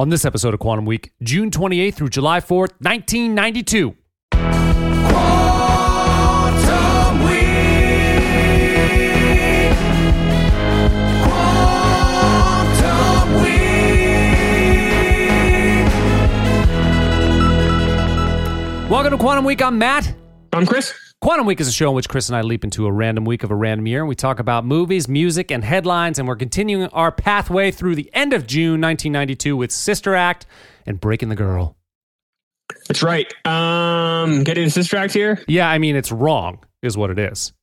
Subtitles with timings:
[0.00, 3.94] On this episode of Quantum Week, June 28th through July 4th, 1992.
[4.32, 4.42] Quantum
[7.24, 7.44] Week.
[12.42, 13.34] Quantum
[18.74, 18.90] Week.
[18.90, 19.62] Welcome to Quantum Week.
[19.62, 20.12] I'm Matt.
[20.52, 20.92] I'm Chris.
[21.24, 23.44] Quantum Week is a show in which Chris and I leap into a random week
[23.44, 24.00] of a random year.
[24.00, 28.10] and We talk about movies, music, and headlines, and we're continuing our pathway through the
[28.12, 30.44] end of June 1992 with Sister Act
[30.84, 31.78] and Breaking the Girl.
[32.88, 33.26] That's right.
[33.46, 35.42] Um, getting the Sister Act here.
[35.48, 37.54] Yeah, I mean, it's wrong, is what it is.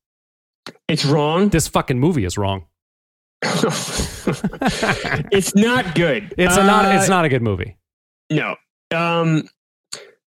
[0.87, 1.49] It's wrong.
[1.49, 2.65] This fucking movie is wrong.
[3.43, 4.25] it's
[5.53, 6.33] not good.
[6.35, 6.85] It's a not.
[6.85, 7.77] Uh, It's not a good movie.
[8.31, 8.55] No.
[8.89, 9.47] Um,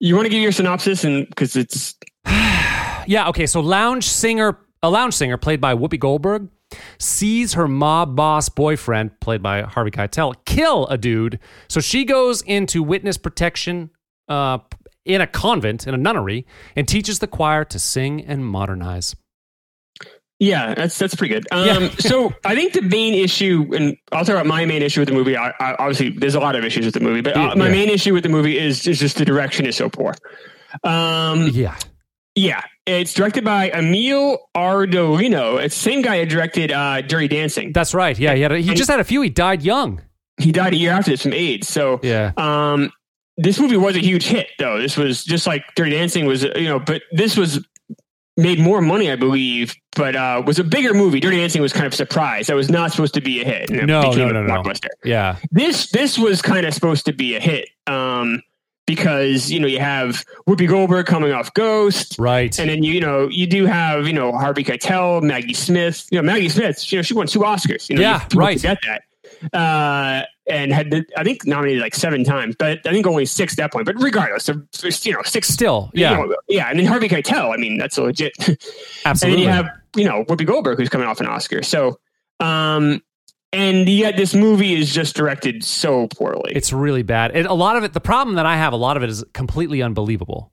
[0.00, 1.94] you want to give your synopsis and because it's
[3.08, 3.28] Yeah.
[3.30, 3.46] Okay.
[3.46, 6.48] So lounge singer, a lounge singer played by Whoopi Goldberg,
[6.98, 11.40] sees her mob boss boyfriend, played by Harvey Keitel, kill a dude.
[11.68, 13.90] So she goes into witness protection
[14.28, 14.58] uh,
[15.06, 19.16] in a convent, in a nunnery, and teaches the choir to sing and modernize.
[20.38, 21.46] yeah, that's that's pretty good.
[21.50, 21.88] Um, Yeah.
[21.98, 25.14] so I think the main issue, and I'll talk about my main issue with the
[25.14, 25.36] movie.
[25.36, 27.88] I, I, obviously, there's a lot of issues with the movie, but uh, my main
[27.88, 30.14] issue with the movie is is just the direction is so poor.
[30.84, 31.74] Um, Yeah.
[32.38, 35.62] Yeah, it's directed by Emil Ardolino.
[35.62, 37.72] It's the same guy that directed uh, Dirty Dancing.
[37.72, 38.18] That's right.
[38.18, 38.34] Yeah.
[38.34, 39.22] He, had a, he just had a few.
[39.22, 40.00] He died young.
[40.38, 41.68] He died a year after this from AIDS.
[41.68, 42.32] So Yeah.
[42.36, 42.90] Um,
[43.36, 44.80] this movie was a huge hit, though.
[44.80, 47.64] This was just like Dirty Dancing was, you know, but this was
[48.36, 51.20] made more money, I believe, but uh, was a bigger movie.
[51.20, 52.46] Dirty Dancing was kind of a surprise.
[52.46, 53.70] That was not supposed to be a hit.
[53.70, 54.62] No, no, no, no.
[54.62, 54.88] blockbuster.
[55.04, 55.36] Yeah.
[55.50, 58.42] This this was kind of supposed to be a hit um,
[58.88, 62.16] because you know you have Whoopi Goldberg coming off Ghost.
[62.18, 62.58] Right.
[62.58, 66.06] And then you, you know you do have you know Harvey Keitel, Maggie Smith.
[66.10, 66.90] You know Maggie Smith.
[66.90, 67.88] You know she won two Oscars.
[67.88, 68.58] You know, Yeah, right.
[68.58, 69.02] Forget that.
[69.52, 73.58] Uh, and had I think nominated like seven times, but I think only six at
[73.58, 73.84] that point.
[73.86, 74.56] But regardless, they're,
[75.02, 75.46] you know six.
[75.48, 75.90] Still.
[75.94, 76.14] you Yeah.
[76.16, 76.68] know, yeah.
[76.70, 77.52] And then Harvey Keitel.
[77.54, 78.32] I mean that's a legit.
[78.38, 78.56] Absolutely.
[79.04, 81.62] And then you have you know Whoopi Goldberg who's coming off an Oscar.
[81.62, 82.00] So,
[82.40, 83.02] um,
[83.52, 86.52] and yet this movie is just directed so poorly.
[86.54, 87.36] It's really bad.
[87.36, 89.24] It, a lot of it, the problem that I have, a lot of it is
[89.32, 90.52] completely unbelievable.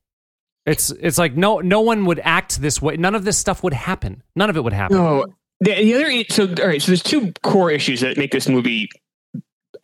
[0.66, 2.98] It's it's like no no one would act this way.
[2.98, 4.24] None of this stuff would happen.
[4.36, 4.98] None of it would happen.
[4.98, 5.26] No,
[5.60, 6.82] the, the other so all right.
[6.82, 8.90] So there's two core issues that make this movie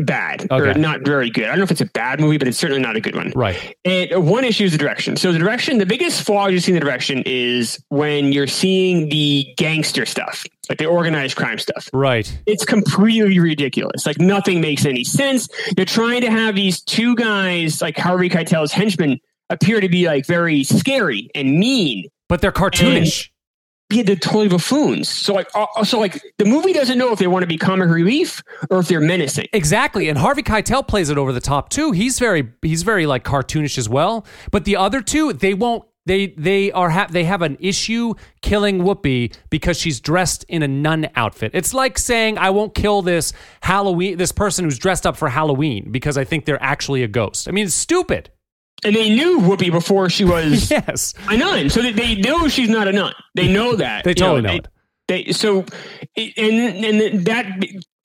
[0.05, 1.45] bad or not very good.
[1.45, 3.31] I don't know if it's a bad movie, but it's certainly not a good one.
[3.35, 3.75] Right.
[3.85, 5.15] And one issue is the direction.
[5.15, 9.09] So the direction, the biggest flaw you see in the direction is when you're seeing
[9.09, 11.89] the gangster stuff, like the organized crime stuff.
[11.93, 12.39] Right.
[12.45, 14.05] It's completely ridiculous.
[14.05, 15.49] Like nothing makes any sense.
[15.75, 19.19] You're trying to have these two guys, like Harvey Keitel's henchmen,
[19.49, 22.05] appear to be like very scary and mean.
[22.29, 23.30] But they're cartoonish.
[23.91, 25.09] Yeah, they're totally buffoons.
[25.09, 27.89] So like, uh, so like, the movie doesn't know if they want to be comic
[27.89, 29.47] relief or if they're menacing.
[29.53, 30.09] Exactly.
[30.09, 31.91] And Harvey Keitel plays it over the top too.
[31.91, 34.25] He's very he's very like cartoonish as well.
[34.51, 38.79] But the other two, they won't they they are ha- they have an issue killing
[38.79, 41.51] Whoopi because she's dressed in a nun outfit.
[41.53, 45.91] It's like saying I won't kill this Halloween this person who's dressed up for Halloween
[45.91, 47.47] because I think they're actually a ghost.
[47.47, 48.29] I mean, it's stupid.
[48.83, 51.13] And they knew Whoopi before she was Yes.
[51.29, 53.13] a nun, so they, they know she's not a nun.
[53.35, 54.03] They know that.
[54.03, 54.67] They You totally know they, it.
[55.27, 55.65] They so,
[56.17, 57.45] and and that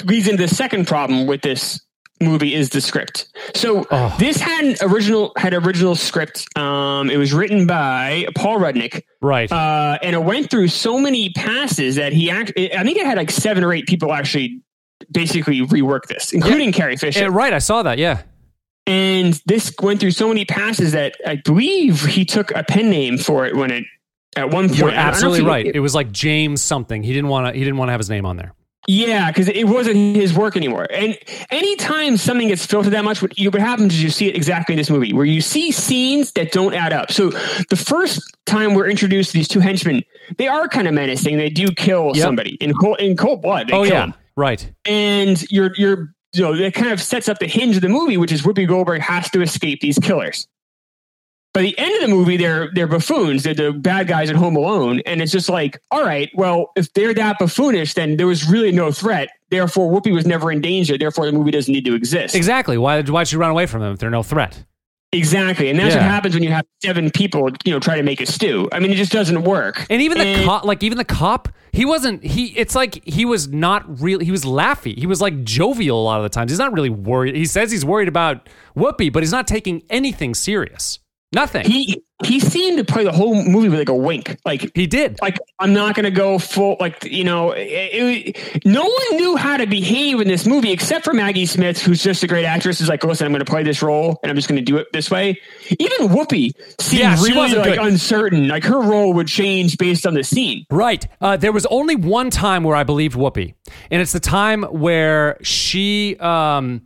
[0.05, 1.81] leads into the second problem with this
[2.21, 3.29] movie is the script.
[3.55, 4.15] So Oh.
[4.19, 6.47] this had an original had original script.
[6.59, 9.51] Um, it was written by Paul Rudnick, Right.
[9.53, 12.75] uh, and it went through so many passes that he actually.
[12.75, 14.63] I think it had like seven or eight people actually
[15.13, 17.21] basically rework this, including Carrie Fisher.
[17.21, 17.99] Yeah, right, I saw that.
[17.99, 18.23] Yeah.
[18.87, 23.19] And this went through so many passes that I believe he took a pen name
[23.19, 23.85] for it when it
[24.37, 24.79] at one point.
[24.79, 25.67] You're I don't know if absolutely he- right.
[25.67, 27.03] It was like James something.
[27.03, 28.53] He didn't want to he didn't want to have his name on there.
[28.89, 30.87] Yeah, because it wasn't his work anymore.
[30.93, 31.19] And
[31.51, 34.75] anytime something gets filtered that much, what, you, what happens is you see it exactly
[34.75, 37.11] in this movie, where you see scenes that don't add up.
[37.11, 37.31] So
[37.69, 40.05] the first time we're introduced to these two henchmen,
[40.39, 41.37] they are kind of menacing.
[41.37, 42.23] They do kill Yep.
[42.23, 43.67] somebody in cold in cold blood.
[43.67, 44.05] They oh yeah.
[44.05, 44.15] him.
[44.37, 44.71] Right.
[44.85, 48.17] and you're you're you know that kind of sets up the hinge of the movie,
[48.17, 50.47] which is Whoopi Goldberg has to escape these killers.
[51.55, 53.43] By the end of the movie, they're they're buffoons.
[53.43, 56.93] They're the bad guys at Home Alone, and it's just like, all right, well, if
[56.93, 59.31] they're that buffoonish, then there was really no threat.
[59.51, 60.99] Therefore, Whoopi was never in danger.
[60.99, 62.35] Therefore, the movie doesn't need to exist.
[62.35, 62.77] Exactly.
[62.77, 64.65] Why why'd you run away from them if they're no threat?
[65.13, 66.03] Exactly, and that's Yeah.
[66.03, 68.69] what happens when you have seven people, you know, try to make a stew.
[68.73, 69.87] I mean, it just doesn't work.
[69.89, 72.25] And even the And- cop, like even the cop, he wasn't.
[72.25, 74.19] He, it's like he was not real.
[74.19, 74.99] He was laughy.
[74.99, 76.51] He was like jovial a lot of the times.
[76.51, 77.37] He's not really worried.
[77.37, 80.99] He says he's worried about Whoopi, but he's not taking anything serious.
[81.33, 81.67] Nothing.
[81.67, 84.39] He he seemed to play the whole movie with like a wink.
[84.47, 85.19] Like he did.
[85.21, 89.37] like I'm not going to go full like you know it, it- no one knew
[89.37, 92.81] how to behave in this movie except for Maggie Smith who's just a great actress
[92.81, 94.77] is like listen I'm going to play this role and I'm just going to do
[94.79, 95.39] it this way
[95.79, 97.87] even Whoopi seemed Yeah, she really wasn't like good.
[97.87, 101.07] uncertain like her role would change based on the scene Right.
[101.21, 103.53] Uh, there was only one time where I believed Whoopi,
[103.91, 106.83] and it's the time where she um,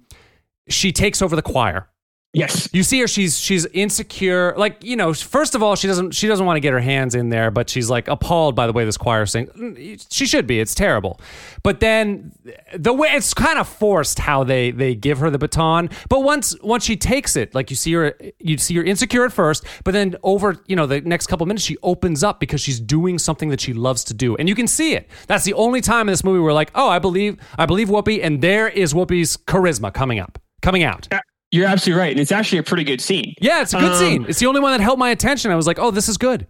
[0.69, 1.89] she takes over the choir.
[2.33, 4.55] Yes You see her; she's she's insecure.
[4.57, 7.15] Like you know, first of all, she doesn't she doesn't want to get her hands
[7.15, 9.51] in there, but she's like appalled by the way this choir sings.
[9.51, 10.61] Mm, she should be.
[10.61, 11.21] It's terrible.
[11.63, 12.33] But then
[12.77, 15.91] the way it's kind of forced how they they give her the baton.
[16.09, 19.33] But once once she takes it, like you see her, you see her insecure at
[19.33, 22.81] first, but then over you know the next couple minutes, she opens up because she's
[22.81, 25.09] doing something that she loves to do, and you can see it.
[25.27, 28.21] That's the only time in this movie where like, oh, I believe I believe Whoopi,
[28.23, 31.09] and there is Whoopi's charisma coming up, coming out.
[31.53, 33.99] You're absolutely right and it's actually a pretty good scene Yeah, it's a good Um,
[33.99, 34.27] scene.
[34.29, 35.51] It's the only one that held my attention.
[35.51, 36.47] I was like, oh, this is good.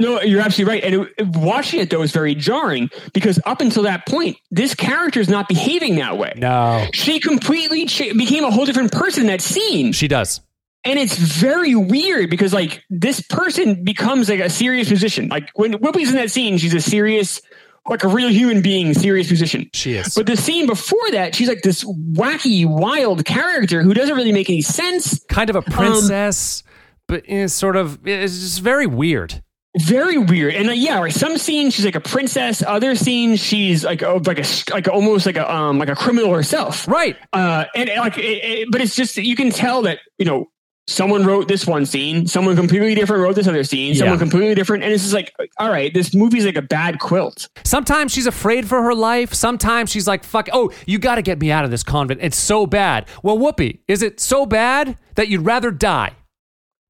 [0.00, 0.84] No, you're absolutely right.
[0.84, 5.20] And it, watching it though is very jarring because up until that point, this character
[5.20, 6.32] is not behaving that way.
[6.36, 6.86] No.
[6.92, 7.84] She completely
[8.16, 9.92] became a whole different person in that scene.
[9.92, 10.40] She does.
[10.84, 15.28] And it's very weird because like this person becomes like a serious musician.
[15.28, 17.40] Like when Whoopi's in that scene, she's a serious,
[17.88, 19.68] like a real human being, serious musician.
[19.74, 20.14] She is.
[20.14, 24.48] But the scene before that, she's like this wacky, wild character who doesn't really make
[24.48, 25.22] any sense.
[25.28, 26.62] kind of a princess,
[27.08, 29.42] but it's sort of, it's just very weird.
[29.80, 30.54] Very weird.
[30.54, 31.10] And uh, yeah, right.
[31.10, 32.62] Some scenes she's like a princess.
[32.62, 36.30] Other scenes she's like oh, like a like almost like a um like a criminal
[36.34, 36.86] herself.
[36.86, 37.16] Right.
[37.32, 40.50] Uh, and uh, like, it, it- but it's just you can tell that you know
[40.88, 44.18] someone wrote this one scene, someone completely different wrote this other scene, someone Yeah.
[44.20, 47.48] completely different, and it's just like, all right, this movie's like a bad quilt.
[47.64, 49.32] Sometimes she's afraid for her life.
[49.32, 52.20] Sometimes she's like, fuck, oh, you got to get me out of this convent.
[52.22, 53.06] It's so bad.
[53.22, 56.12] Well, Whoopi, is it so bad that you'd rather die?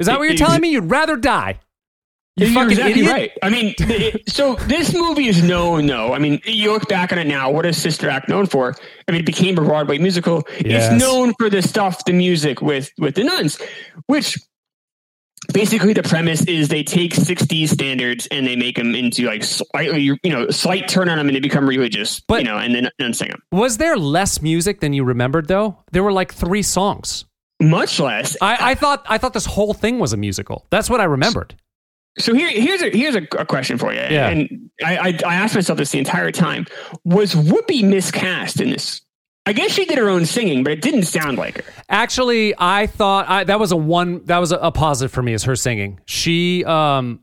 [0.00, 0.70] Is that what you're telling me?
[0.70, 1.60] You'd rather die?
[2.36, 3.12] You You're fucking exactly idiot.
[3.12, 3.30] right.
[3.42, 6.14] I mean, it- so this movie is known, though.
[6.14, 7.50] I mean, you look back on it now.
[7.50, 8.74] What is Sister Act known for?
[9.06, 10.42] I mean, it became a Broadway musical.
[10.64, 10.90] Yes.
[10.92, 13.60] It's known for the stuff, the music with with the nuns,
[14.06, 14.38] which
[15.52, 20.00] basically the premise is they take 60s standards and they make them into like slightly,
[20.22, 22.88] you know, slight turn on them and they become religious, But- you know, and then
[22.98, 23.42] and sing them.
[23.50, 25.78] Was there less music than you remembered, though?
[25.90, 27.24] There were like three songs.
[27.60, 28.36] Much less.
[28.40, 30.66] I, I thought I thought this whole thing was a musical.
[30.70, 31.54] That's what I remembered.
[32.18, 34.28] So here, here's a here's a, a question for you, Yeah.
[34.28, 36.66] and I, I I asked myself this the entire time:
[37.04, 39.00] Was Whoopi miscast in this?
[39.46, 41.72] I guess she did her own singing, but it didn't sound like her.
[41.88, 44.24] Actually, I thought I, that was a one.
[44.26, 45.32] That was a, a positive for me.
[45.32, 46.00] Is her singing?
[46.04, 47.20] She um,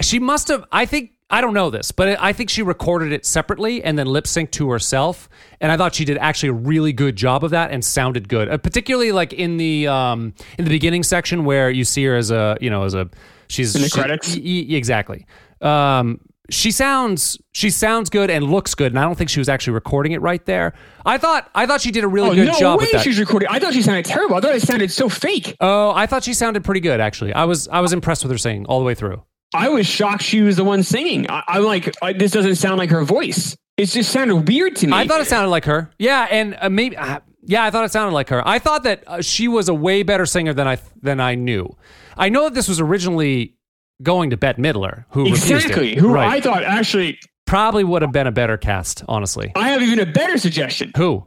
[0.00, 0.64] she must have.
[0.70, 4.06] I think I don't know this, but I think she recorded it separately and then
[4.06, 5.28] lip synced to herself.
[5.60, 8.48] And I thought she did actually a really good job of that and sounded good,
[8.48, 12.30] uh, particularly like in the um in the beginning section where you see her as
[12.30, 13.10] a you know as a
[13.48, 14.36] she's In the she- credits?
[14.36, 15.26] y- y- exactly.
[15.60, 19.48] Um, she sounds she sounds good and looks good, and I don't think she was
[19.48, 20.74] actually recording it right there.
[21.04, 22.84] I thought I thought she did a really Oh good no job way!
[22.84, 23.02] with that.
[23.02, 23.48] She's recording.
[23.50, 24.36] I thought she sounded terrible.
[24.36, 25.56] I thought it sounded so fake.
[25.60, 27.32] Oh, I thought she sounded pretty good actually.
[27.32, 29.24] I was I was impressed with her singing all the way through.
[29.54, 31.30] I was shocked she was the one singing.
[31.30, 33.56] I, I'm like, I, this doesn't sound like her voice.
[33.76, 34.92] It just sounded weird to me.
[34.94, 35.90] I thought it sounded like her.
[35.98, 38.46] Yeah, and uh, maybe uh, yeah, I thought it sounded like her.
[38.46, 41.76] I thought that uh, she was a way better singer than I than I knew.
[42.16, 43.54] I know that this was originally
[44.02, 46.28] going to Bette Midler, who exactly who Right.
[46.28, 47.18] I thought actually.
[47.46, 49.52] probably would have been a better cast, honestly.
[49.54, 50.92] I have even a better suggestion.
[50.96, 51.26] Who?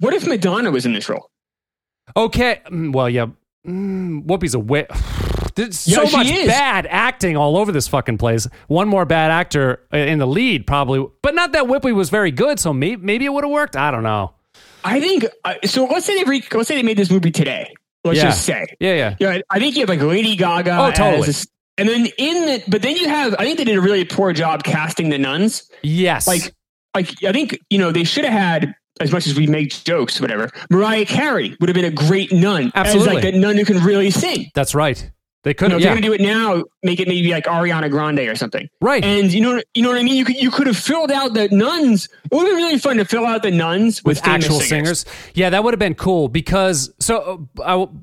[0.00, 1.30] What if Madonna was in this role?
[2.16, 3.26] Okay, mm, well, yeah,
[3.66, 4.86] mm, Whoopi's a way.
[5.56, 6.46] There's so she much is.
[6.46, 8.46] bad acting all over this fucking place.
[8.68, 12.30] One more bad actor uh, in the lead, probably, but not that Whoopi was very
[12.30, 12.60] good.
[12.60, 13.74] So maybe maybe it would have worked.
[13.76, 14.34] I don't know.
[14.84, 15.84] I think uh, so.
[15.86, 17.72] Let's say they re- let's say they made this movie today.
[18.04, 18.24] Let's Yeah.
[18.26, 18.66] just say.
[18.78, 19.16] Yeah, yeah.
[19.18, 20.76] Yeah, I think you have like Lady Gaga.
[20.78, 21.26] Oh, totally.
[21.26, 21.46] this-
[21.78, 23.34] and then in the, but then you have.
[23.38, 25.68] I think they did a really poor job casting the nuns.
[25.82, 26.26] Yes.
[26.26, 26.54] Like,
[26.94, 30.18] like I think you know they should have had as much as we make jokes,
[30.20, 30.50] whatever.
[30.70, 33.16] Mariah Carey would have been a great nun, Absolutely.
[33.18, 34.50] as like a nun who can really sing.
[34.54, 35.10] that's right.
[35.46, 35.78] They could have.
[35.78, 35.92] if Yeah.
[35.92, 38.68] you're gonna do it now, make it maybe like Ariana Grande or something.
[38.80, 39.04] Right.
[39.04, 40.16] And you know, you know what I mean.
[40.16, 42.08] You could you could have filled out the nuns.
[42.24, 45.04] It would have been really fun to fill out the nuns with, with actual singers.
[45.34, 47.94] Yeah, that would have been cool because so uh, I will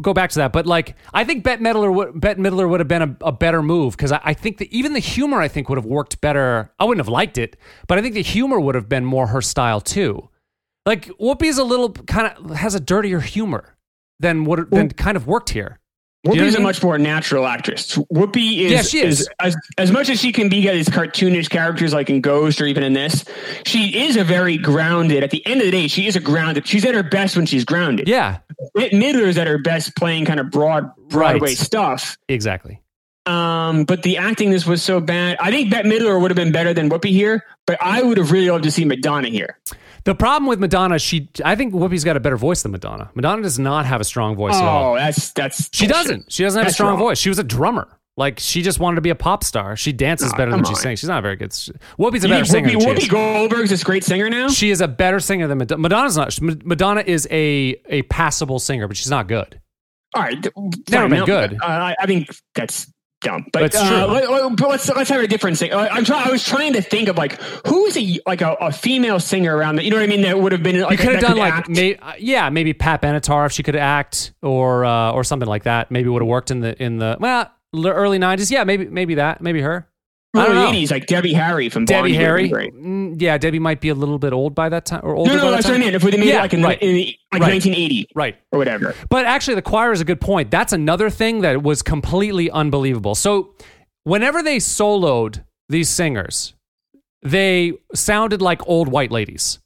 [0.00, 0.52] go back to that.
[0.52, 3.62] But like, I think Bette Midler would Bette Midler would have been a, a better
[3.62, 6.70] move because I, I think that even the humor I think would have worked better.
[6.78, 7.56] I wouldn't have liked it,
[7.88, 10.28] but I think the humor would have been more her style too.
[10.86, 13.76] Like Whoopi's a little kind of has a dirtier humor
[14.20, 15.80] than what than kind of worked here.
[16.24, 17.96] Whoopi's You know what I a much more natural actress.
[17.96, 19.28] Whoopi is, Yeah, she is.
[19.40, 22.84] as as much as she can be these cartoonish characters like in Ghost or even
[22.84, 23.24] in this.
[23.64, 25.24] She is a very grounded.
[25.24, 26.66] At the end of the day, she is a grounded.
[26.66, 28.06] She's at her best when she's grounded.
[28.08, 28.38] Yeah,
[28.74, 31.58] Bette Midler is at her best playing kind of broad Broadway Right.
[31.58, 32.16] stuff.
[32.28, 32.80] exactly.
[33.26, 35.36] Um, but the acting this was so bad.
[35.40, 38.32] I think Bette Midler would have been better than Whoopi here, but I would have
[38.32, 39.58] really loved to see Madonna here.
[40.04, 43.10] The problem with Madonna, she I think Whoopi's got a better voice than Madonna.
[43.14, 44.94] Madonna does not have a strong voice at all.
[44.94, 46.32] Oh, that's that's She doesn't.
[46.32, 46.98] She doesn't have a strong wrong.
[46.98, 47.18] voice.
[47.18, 47.86] She was a drummer.
[48.16, 49.76] Like she just wanted to be a pop star.
[49.76, 50.76] She dances better than she on.
[50.76, 50.98] sings.
[50.98, 51.50] She's not very good.
[51.50, 52.68] Whoopi's a You better singer.
[52.70, 53.08] Whoopi, than Whoopi is.
[53.08, 54.48] Goldberg's this great singer now.
[54.48, 55.80] She is a better singer than Madonna.
[55.80, 56.38] Madonna's not.
[56.42, 59.60] Madonna is a a passable singer, but she's not good.
[60.14, 60.46] All right,
[60.90, 61.54] Never been good.
[61.54, 63.46] Uh, I, I think that's dumb.
[63.52, 64.06] But That's uh.
[64.06, 65.72] Let, let- but let's let's have a different thing.
[65.72, 66.28] I'm trying.
[66.28, 69.76] I was trying to think of like who's a like a, a female singer around
[69.76, 69.84] that.
[69.84, 70.22] You know what I mean?
[70.22, 73.02] That would have been like You could have done like, may, uh, yeah, maybe Pat
[73.02, 75.90] Benatar if she could act, or uh, or something like that.
[75.90, 78.50] Maybe would have worked in the in the well early '90s.
[78.50, 79.88] Yeah, maybe maybe that, maybe her.
[80.34, 80.78] I don't early know.
[80.86, 82.48] 80s, like Debbie Harry from Debbie Barney Harry.
[82.48, 82.74] great.
[82.74, 85.30] Mm, yeah, Debbie might be a little bit old by that time, or older.
[85.32, 85.80] No, no, that that's what I time.
[85.92, 85.96] meant.
[85.96, 86.82] If they made Yeah, it like in, right.
[86.82, 87.50] in the, like Right.
[87.52, 88.36] 1980 Right.
[88.50, 88.94] or whatever.
[89.10, 90.50] But actually, the choir is a good point.
[90.50, 93.14] That's another thing that was completely unbelievable.
[93.14, 93.54] So,
[94.04, 96.54] whenever they soloed these singers,
[97.22, 99.58] they sounded like old white ladies.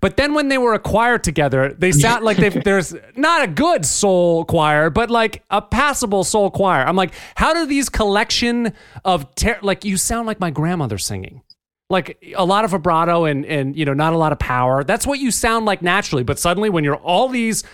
[0.00, 3.46] But then when they were a choir together, they sound like they've, there's not a
[3.46, 6.84] good soul choir, but like a passable soul choir.
[6.84, 8.72] I'm like, how do these collection
[9.04, 11.42] of ter- like you sound like my grandmother singing?
[11.90, 14.82] Like a lot of vibrato and and you know not a lot of power.
[14.82, 16.22] That's what you sound like naturally.
[16.22, 17.64] But suddenly when you're all these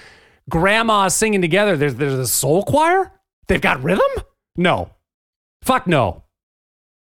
[0.51, 3.13] grandmas singing together, there's there's a soul choir.
[3.47, 4.11] They've got rhythm.
[4.57, 4.91] No,
[5.63, 6.25] fuck no.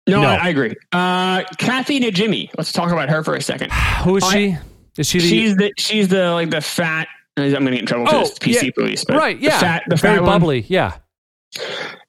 [0.08, 0.28] No, No.
[0.28, 0.74] I, I agree.
[0.92, 2.50] Uh, Kathy Najimy.
[2.56, 3.72] Let's talk about her for a second.
[4.04, 4.56] Who is I- she?
[4.98, 7.08] Is she the She's the she's the like the fat.
[7.36, 8.70] I'm going to get in trouble for Oh, this PC yeah.
[8.74, 9.38] police, but right?
[9.38, 10.40] Yeah, the fat, the very fat one.
[10.40, 10.66] bubbly.
[10.68, 10.94] Yeah,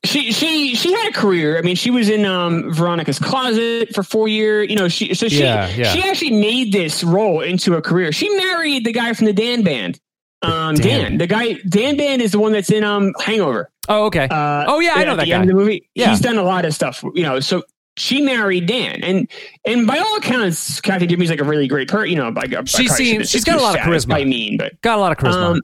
[0.03, 1.58] She she she had a career.
[1.58, 4.69] I mean, she was in um, Veronica's Closet for four years.
[4.69, 5.91] You know, she so she Yeah, yeah.
[5.93, 8.12] she actually made this role into a career.
[8.12, 10.00] She married the guy from the Dan Band.
[10.41, 11.01] Um, Dan.
[11.01, 11.17] Dan.
[11.19, 13.69] the guy Dan Band is the one that's in um Hangover.
[13.88, 14.27] Oh, okay.
[14.29, 15.36] Uh, oh, yeah, I know that the guy.
[15.36, 15.89] End of the movie.
[15.96, 16.10] Yeah.
[16.12, 17.03] He's done a lot of stuff.
[17.13, 17.63] You know, so
[18.00, 19.29] she married Dan, and
[19.65, 22.10] and by all accounts, Kathy Najimy's like a really great person.
[22.12, 24.15] You know, by, by She seems- she's got a lot of charisma.
[24.15, 25.56] I mean, but Got a lot of charisma.
[25.56, 25.62] um,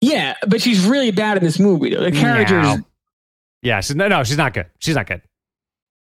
[0.00, 1.94] yeah, but she's really bad in this movie.
[1.94, 2.04] Though.
[2.04, 2.78] The characters, No.
[3.62, 4.66] yeah, she's no, no, she's not good.
[4.80, 5.22] She's not good.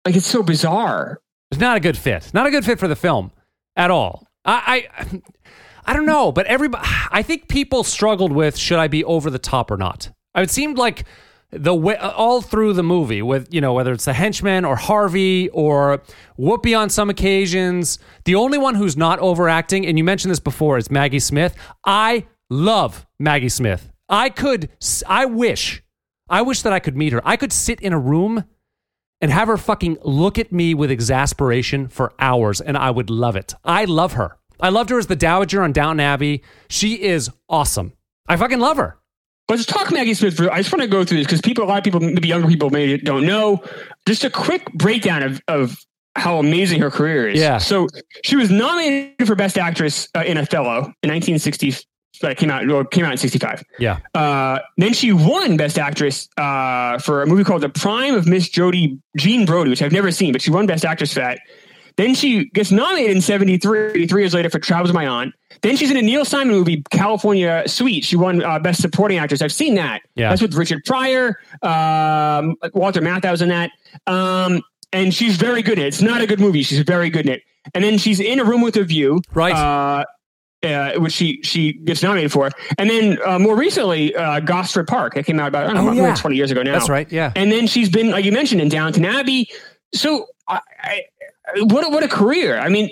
[0.06, 1.20] like, it's so bizarre.
[1.52, 2.34] It's not a good fit.
[2.34, 3.32] Not a good fit for the film
[3.76, 4.28] at all.
[4.46, 5.22] I, I,
[5.86, 9.40] I don't know, but everybody, I think people struggled with should I be over the
[9.40, 10.10] top or not.
[10.36, 11.06] It seemed like
[11.56, 15.50] the way all through the movie with you know whether it's the henchman or Harvey
[15.50, 16.02] or
[16.38, 18.00] Whoopi on some occasions.
[18.26, 21.56] The only one who's not overacting, and you mentioned this before, is Maggie Smith.
[21.86, 23.90] I love Maggie Smith.
[24.10, 24.70] I could,
[25.08, 25.84] I wish,
[26.30, 27.22] I wish that I could meet her.
[27.24, 28.44] I could sit in a room
[29.22, 33.36] and have her fucking look at me with exasperation for hours, and I would love
[33.36, 33.54] it.
[33.64, 34.38] I love her.
[34.60, 36.44] I loved her as the Dowager on Downton Abbey.
[36.70, 37.94] She is awesome.
[38.28, 38.98] I fucking love her.
[39.54, 40.36] Let's talk Maggie Smith.
[40.36, 42.28] For, I just want to go through this because people, a lot of people, maybe
[42.28, 43.64] younger people, maybe don't know.
[44.08, 45.78] Just a quick breakdown of, of
[46.16, 47.40] how amazing her career is.
[47.40, 47.60] Yeah.
[47.60, 47.88] So
[48.24, 51.76] she was nominated for Best Actress uh, in Othello in 1960.
[52.22, 53.64] That came out well, came out in 65.
[53.78, 54.00] Yeah.
[54.16, 58.50] Uh, then she won Best Actress uh, for a movie called The Prime of Miss
[58.50, 61.40] Jodie Jean Brodie, which I've never seen, but she won Best Actress for that.
[61.96, 65.34] Then she gets nominated in 73, three years later for Travels with My Aunt.
[65.62, 68.04] Then she's in a Neil Simon movie, California Suite.
[68.04, 69.42] She won uh, Best Supporting Actress.
[69.42, 70.02] I've seen that.
[70.16, 70.30] Yeah.
[70.30, 71.40] That's with Richard Pryor.
[71.62, 73.72] Um, Walter Matthau was in that.
[74.08, 75.88] Um, and she's very good in it.
[75.88, 76.64] It's not a good movie.
[76.64, 77.44] She's very good in it.
[77.74, 79.22] And then she's in a room with a view.
[79.34, 79.54] Right.
[79.56, 80.04] Uh,
[80.64, 85.14] uh, which she she gets nominated for, and then uh, more recently, uh, Gosford Park
[85.16, 86.16] that came out about I don't know Oh, yeah.
[86.16, 86.72] twenty years ago now.
[86.72, 87.12] That's right.
[87.12, 87.34] Yeah.
[87.36, 89.50] And then she's been, like you mentioned, in Downton Abbey.
[89.94, 91.02] So, I, I,
[91.62, 92.58] what a, what a career!
[92.58, 92.90] I mean,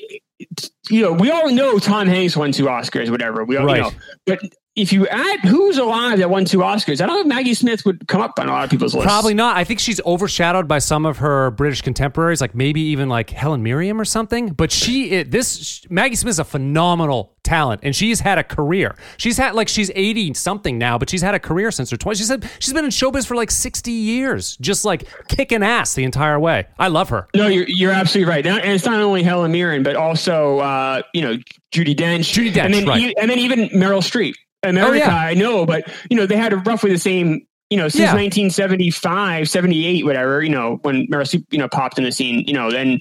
[0.89, 3.43] you know, we all know Tom Hanks won two Oscars, whatever.
[3.43, 3.81] We all Right.
[3.81, 3.91] know,
[4.25, 4.39] but
[4.75, 7.85] if you add who's alive that won two Oscars, I don't know if Maggie Smith
[7.85, 9.05] would come up on a lot of people's lists.
[9.05, 9.57] Probably not.
[9.57, 13.63] I think she's overshadowed by some of her British contemporaries, like maybe even like Helen
[13.63, 14.49] Mirren or something.
[14.53, 18.95] But she, it, this Maggie Smith is a phenomenal talent, and she's had a career.
[19.17, 22.19] She's had like she's eighty something now, but she's had a career since her twenty.
[22.19, 26.05] She said she's been in showbiz for like sixty years, just like kicking ass the
[26.05, 26.67] entire way.
[26.79, 27.27] I love her.
[27.35, 28.45] No, you're you're absolutely right.
[28.45, 31.35] And it's not only Helen Mirren, but also uh, you know
[31.73, 33.13] Judi Dench, Judi Dench, and then right.
[33.19, 34.35] and then even Meryl Streep.
[34.63, 35.15] America, yeah.
[35.15, 37.45] I know, but you know they had roughly the same.
[37.69, 38.13] You know, since Yeah.
[38.15, 40.43] 1975, 78, whatever.
[40.43, 42.43] You know, when Meryl Streep, you know, popped in the scene.
[42.47, 42.99] You know, then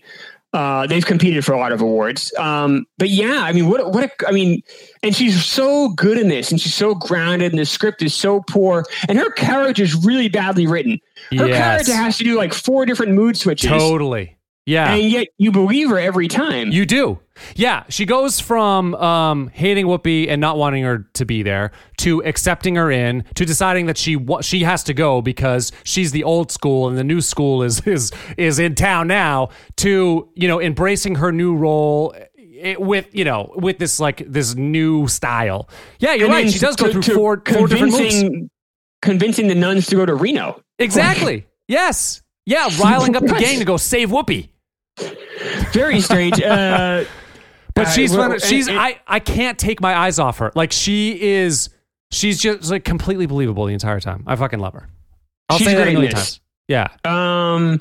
[0.52, 2.34] Uh, they've competed for a lot of awards.
[2.36, 4.62] Um, but yeah, I mean, what, what, a, I mean,
[5.00, 8.40] and she's so good in this and she's so grounded and the script is so
[8.48, 10.98] poor and her character is really badly written.
[11.30, 11.56] Her Yes.
[11.86, 13.70] character has to do like four different mood switches.
[13.70, 14.36] Totally.
[14.70, 14.92] Yeah.
[14.94, 16.70] And yet you believe her every time.
[16.70, 17.18] You do.
[17.56, 22.22] Yeah, she goes from um, hating Whoopi and not wanting her to be there to
[22.24, 26.22] accepting her in to deciding that she wa- she has to go because she's the
[26.22, 29.48] old school and the new school is is is in town now
[29.78, 32.14] to you know embracing her new role
[32.60, 35.68] eh, with you know with this like this new style.
[35.98, 36.50] Yeah, you're And right.
[36.52, 38.14] She does go through four four different moves.
[38.20, 38.50] convincing-
[39.02, 40.60] Convincing the nuns to go to Reno.
[40.78, 41.46] Exactly.
[41.68, 42.20] Yes.
[42.44, 44.49] Yeah, riling up the gang to go save Whoopi.
[45.72, 46.40] Very strange.
[46.42, 47.04] Uh,
[47.74, 50.50] But Uh, she's well, one, she's and- I I can't take my eyes off her.
[50.54, 51.68] Like she is
[52.10, 54.24] she's just like completely believable the entire time.
[54.26, 54.88] I fucking love her.
[55.48, 56.40] I'll She's say that a great million times.
[56.68, 56.88] Yeah.
[57.04, 57.80] Um,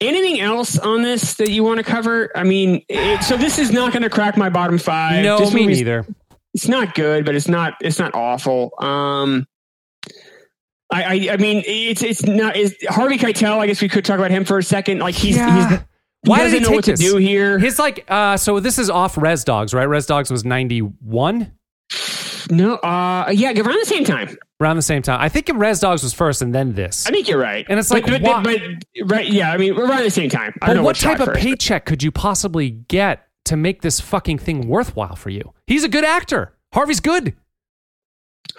[0.00, 2.30] anything else on this that you want to cover?
[2.36, 5.22] I mean, it, so this is not going to crack my bottom five.
[5.24, 6.04] no, This me neither.
[6.54, 7.74] It's not good, but it's not.
[7.80, 8.72] It's not awful.
[8.78, 9.46] Um,
[10.90, 12.56] I, I, I mean, it's it's not.
[12.56, 13.58] Is Harvey Keitel?
[13.58, 14.98] I guess we could talk about him for a second.
[14.98, 15.68] Like he's, Yeah.
[15.70, 15.84] he's he
[16.24, 17.00] Why did doesn't he know take what to this?
[17.00, 17.58] do here.
[17.58, 19.84] His like uh so this is off Res Dogs, right?
[19.84, 21.52] Res Dogs was 91
[22.50, 24.36] no, uh, yeah, around the same time.
[24.60, 25.20] around the same time.
[25.20, 27.06] I think Res Dogs was first and then this.
[27.06, 27.64] I think you're right.
[27.68, 28.60] And it's like, but, why- but,
[29.04, 29.52] right, yeah.
[29.52, 30.52] I mean, around the same time.
[30.60, 33.56] I but don't what what type of first, but- paycheck could you possibly get to
[33.56, 35.52] make this fucking thing worthwhile for you?
[35.68, 36.52] He's a good actor.
[36.74, 37.34] Harvey's good.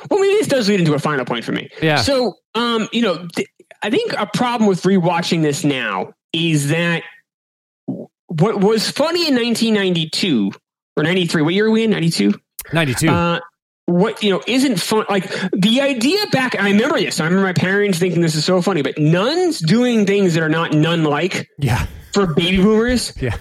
[0.09, 1.69] Well, maybe this does lead into a final point for me.
[1.81, 1.97] Yeah.
[1.97, 3.49] So, um, you know, th-
[3.83, 7.03] I think a problem with rewatching this now is that
[7.85, 10.51] what was funny in 1992
[10.97, 11.89] or 93, what year are we in?
[11.91, 12.33] 92?
[12.71, 13.09] 92.
[13.09, 13.39] Uh,
[13.85, 15.05] what, you know, isn't fun.
[15.09, 17.19] Like the idea back, I remember this.
[17.19, 20.49] I remember my parents thinking this is so funny, but nuns doing things that are
[20.49, 21.85] not nun like yeah.
[22.13, 23.13] for baby boomers.
[23.21, 23.35] Yeah.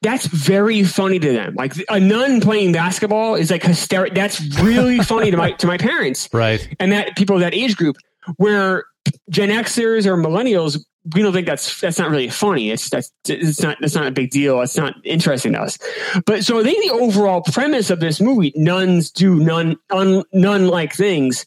[0.00, 1.54] That's very funny to them.
[1.54, 4.14] Like a nun playing basketball is like hysterical.
[4.14, 6.66] That's really funny to my to my parents Right.
[6.80, 7.96] and that people of that age group
[8.36, 8.84] where
[9.30, 10.82] Gen Xers or millennials,
[11.14, 12.70] we don't think that's that's not really funny.
[12.70, 14.60] It's that's it's not that's not a big deal.
[14.60, 15.78] It's not interesting to us.
[16.26, 20.68] But so I think the overall premise of this movie, nuns do nun un, nun
[20.68, 21.44] like things,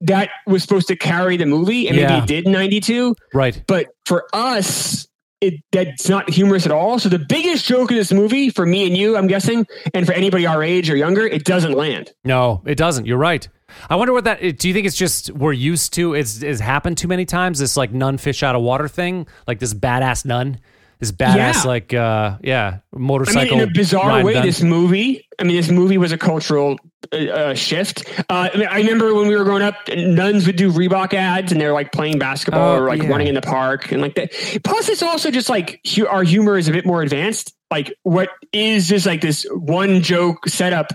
[0.00, 3.14] that was supposed to carry the movie, and maybe it did in '92.
[3.32, 3.62] Right.
[3.66, 5.06] But for us,
[5.40, 6.98] it that's not humorous at all.
[6.98, 10.12] So the biggest joke in this movie, for me and you, I'm guessing, and for
[10.12, 12.12] anybody our age or younger, it doesn't land.
[12.24, 13.06] No, it doesn't.
[13.06, 13.48] You're right.
[13.88, 14.58] I wonder what that.
[14.58, 16.14] Do you think it's just we're used to?
[16.14, 17.58] It's, it's happened too many times.
[17.58, 20.58] This like nun fish out of water thing, like this badass nun,
[20.98, 21.62] this badass Yeah.
[21.64, 23.40] like uh yeah motorcycle.
[23.40, 24.44] I mean, in a bizarre way, nun.
[24.46, 25.26] this movie.
[25.38, 26.78] I mean, this movie was a cultural
[27.12, 28.04] uh, uh, shift.
[28.28, 31.50] Uh, I, mean, I remember when we were growing up, nuns would do Reebok ads,
[31.50, 33.08] and they're like playing basketball Oh, or like yeah.
[33.08, 34.32] running in the park and like that.
[34.64, 37.54] Plus, it's also just like hu- our humor is a bit more advanced.
[37.70, 40.88] Like what is just like this one joke setup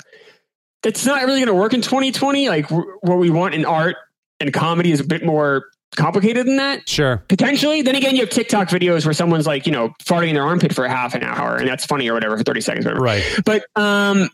[0.86, 2.48] that's not really going to work in 2020.
[2.48, 3.95] Like what we want in art
[4.39, 7.24] and comedy is a bit more complicated than that sure.
[7.28, 7.82] potentially.
[7.82, 10.76] Then again, you have TikTok videos where someone's like, you know, farting in their armpit
[10.76, 13.04] for a half an hour, and that's funny or whatever for thirty seconds, whatever.
[13.04, 13.24] Right.
[13.43, 14.30] But um,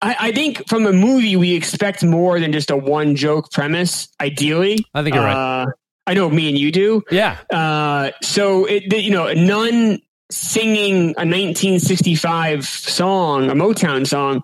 [0.00, 4.08] I, I think from a movie we expect more than just a one joke premise.
[4.20, 5.62] Ideally, I think you're right.
[5.62, 5.66] Uh,
[6.06, 7.02] I know me and you do.
[7.10, 7.36] Yeah.
[7.50, 9.98] Uh, so it, the- you know, nun
[10.30, 14.42] singing a 1965 song, a Motown song.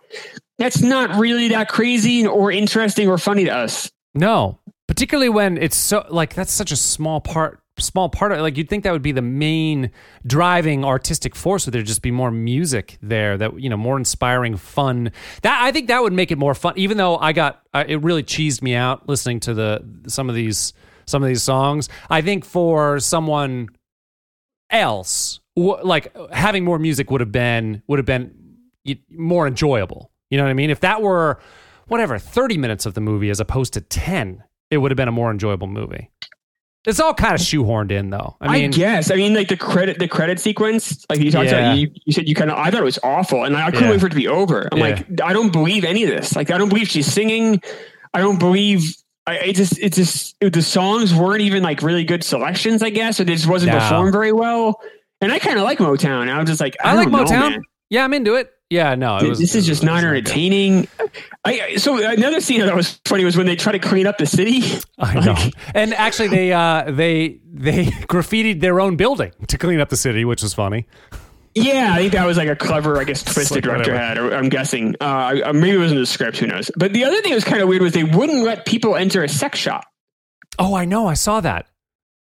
[0.58, 3.90] That's not really that crazy or interesting or funny to us.
[4.14, 7.60] No, particularly when it's so like that's such a small part.
[7.76, 9.90] Small part of like you'd think that would be the main
[10.24, 11.66] driving artistic force.
[11.66, 15.10] Would there just be more music there that you know more inspiring, fun?
[15.42, 16.74] That I think that would make it more fun.
[16.76, 20.72] Even though I got it really cheesed me out listening to the some of these
[21.06, 21.88] some of these songs.
[22.08, 23.70] I think for someone
[24.70, 28.32] else, like having more music would have been would have been
[29.10, 30.12] more enjoyable.
[30.34, 30.70] You know what I mean?
[30.70, 31.38] If that were
[31.86, 35.12] whatever 30 minutes of the movie as opposed to 10, it would have been a
[35.12, 36.10] more enjoyable movie.
[36.84, 38.36] It's all kind of shoehorned in though.
[38.40, 39.12] I I, guess.
[39.12, 41.58] I mean, like the credit, the credit sequence, like you talked Yeah.
[41.68, 43.84] about, you, you said you kind of, I thought it was awful, and I couldn't
[43.84, 43.90] Yeah.
[43.92, 44.68] wait for it to be over.
[44.72, 44.84] I'm Yeah.
[44.84, 46.34] like, I don't believe any of this.
[46.34, 47.62] Like, I don't believe she's singing.
[48.12, 48.82] I don't believe.
[49.26, 52.82] I it just, it just, it, the songs weren't even like really good selections.
[52.82, 53.78] I guess, or they just wasn't No.
[53.78, 54.80] performed very well.
[55.20, 56.28] And I kind of like Motown.
[56.28, 57.50] I was just like, I, I like know, Motown.
[57.52, 57.62] man.
[57.88, 58.50] yeah, I'm into it.
[58.70, 60.88] Yeah, no, it was, this is just not entertaining.
[61.44, 64.26] I, so another scene that was funny was when they try to clean up the
[64.26, 64.62] city.
[64.98, 65.36] I know.
[65.74, 70.24] and actually, they uh, they they graffitied their own building to clean up the city,
[70.24, 70.86] which was funny.
[71.54, 73.96] Yeah, I think that was like a clever, I guess, twist the director whatever.
[73.98, 74.18] had.
[74.18, 74.96] Or I'm guessing.
[75.00, 76.38] Uh, maybe it was in the script.
[76.38, 76.68] Who knows?
[76.76, 79.22] But the other thing that was kind of weird was they wouldn't let people enter
[79.22, 79.84] a sex shop.
[80.58, 81.06] Oh, I know.
[81.06, 81.66] I saw that.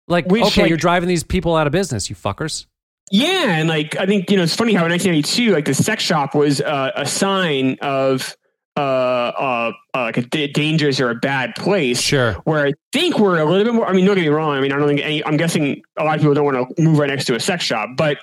[0.07, 2.65] Like, Which, okay, like- you're driving these people out of business, you fuckers.
[3.11, 6.03] Yeah, and like I think you know it's funny how in 1982, like the sex
[6.03, 8.35] shop was uh, a sign of
[8.77, 11.99] uh, uh, uh like a d- dangerous or a bad place.
[11.99, 12.33] Sure.
[12.43, 13.87] Where I think we're a little bit more.
[13.87, 14.55] I mean, don't get me wrong.
[14.55, 15.25] I mean, I don't think any.
[15.25, 17.63] I'm guessing a lot of people don't want to move right next to a sex
[17.63, 18.17] shop, but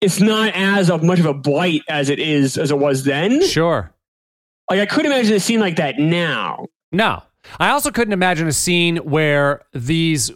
[0.00, 3.44] it's not as of much of a blight as it is as it was then.
[3.46, 3.92] Sure.
[4.70, 6.66] Like I could imagine a scene like that now.
[6.92, 7.22] No.
[7.58, 10.30] I also couldn't imagine a scene where these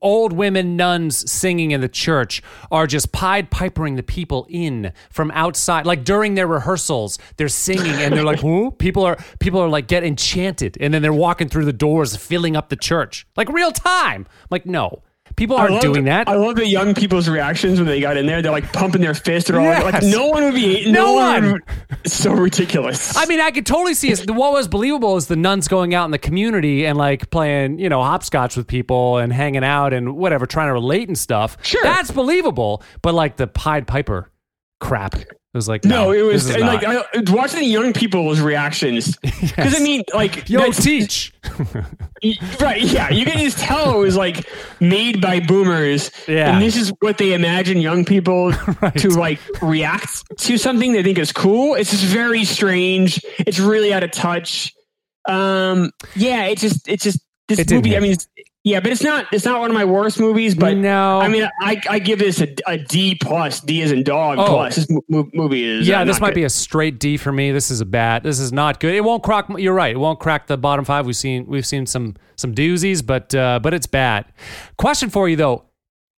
[0.00, 5.30] old women nuns singing in the church are just pied pipering the people in from
[5.32, 5.86] outside.
[5.86, 8.70] Like during their rehearsals they're singing and they're like Who?
[8.72, 10.76] people are people are like get enchanted.
[10.80, 13.26] And then they're walking through the doors filling up the church.
[13.36, 14.26] Like real time.
[14.50, 15.02] Like no
[15.36, 18.26] people aren't love doing that I love the young people's reactions when they got in
[18.26, 18.42] there.
[18.42, 19.46] They're like pumping their fist.
[19.48, 20.02] They're all like, Yes.
[20.04, 20.90] like, no one would be.
[20.90, 21.50] No No, one.
[21.52, 21.60] one.
[22.06, 23.16] So ridiculous.
[23.16, 24.30] I mean, I could totally see it.
[24.30, 27.88] What was believable is the nuns going out in the community and like playing, you
[27.88, 31.56] know, hopscotch with people and hanging out and whatever, trying to relate and stuff.
[31.62, 31.82] Sure.
[31.82, 32.82] That's believable.
[33.02, 34.30] But like the Pied Piper
[34.80, 35.14] crap,
[35.52, 39.16] it was like, no, no, it was and like I, watching the young people's reactions
[39.22, 39.80] because Yes.
[39.80, 41.32] I mean, like Yo, teach.
[42.60, 42.80] right?
[42.82, 44.48] Yeah, you can just tell it was like
[44.80, 46.52] made by boomers, Yeah.
[46.54, 48.50] and this is what they imagine young people
[48.82, 48.94] Right.
[48.98, 51.74] to like react to something they think is cool.
[51.74, 53.20] It's just very strange.
[53.40, 54.72] It's really out of touch.
[55.28, 57.96] Um, yeah, it's just it's just this It movie.
[57.96, 58.28] I mean, it's,
[58.64, 60.54] yeah, but it's not it's not one of my worst movies.
[60.54, 61.18] But No.
[61.20, 63.60] I mean, I I give this a, a D plus.
[63.60, 64.46] D as in dog Oh.
[64.46, 64.76] plus.
[64.76, 66.34] This mo- mo- movie is yeah, uh, this might good.
[66.36, 67.52] be a straight D for me.
[67.52, 68.22] This is a bad.
[68.22, 68.94] This is not good.
[68.94, 69.46] It won't crack.
[69.56, 69.94] You're right.
[69.94, 71.06] It won't crack the bottom five.
[71.06, 74.26] We've seen we've seen some some doozies, but uh, but it's bad.
[74.76, 75.64] Question for you though,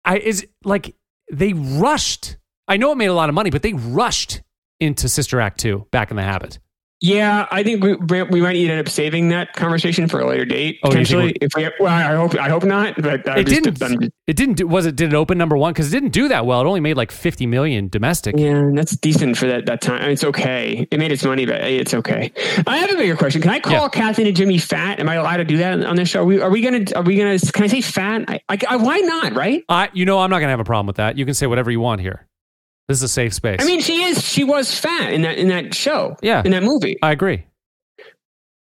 [0.05, 0.95] I is like
[1.31, 2.37] they rushed.
[2.67, 4.41] I know it made a lot of money, but they rushed
[4.79, 6.57] into Sister Act two, Back in the Habit.
[7.03, 10.79] Yeah, I think we we might end up saving that conversation for a later date
[10.83, 11.31] Oh, you think potentially.
[11.41, 13.01] If we, well, I hope I hope not.
[13.01, 13.81] But I It didn't.
[14.27, 14.57] It didn't.
[14.57, 14.95] Do, was it?
[14.95, 15.73] Did it open number one?
[15.73, 16.61] Because it didn't do that well.
[16.61, 18.35] It only made like fifty million domestic.
[18.37, 19.97] yeah, that's decent for that that time.
[19.99, 20.87] I mean, it's okay.
[20.91, 22.31] It made its money, but it's okay.
[22.67, 23.41] I have a bigger question.
[23.41, 23.89] Can I call Yeah.
[23.89, 24.99] Kathy Najimy fat?
[24.99, 26.21] Am I allowed to do that on this show?
[26.21, 26.85] Are we, are we gonna?
[26.95, 27.39] Are we gonna?
[27.39, 28.25] Can I say fat?
[28.27, 29.33] I, I, I- why not?
[29.33, 29.63] Right?
[29.67, 31.17] I, you know, I'm not gonna have a problem with that.
[31.17, 32.27] You can say whatever you want here.
[32.87, 33.59] This is a safe space.
[33.61, 34.23] I mean, she is.
[34.23, 36.17] She was fat in that in that show.
[36.21, 36.41] Yeah.
[36.43, 36.97] in that movie.
[37.01, 37.45] I agree.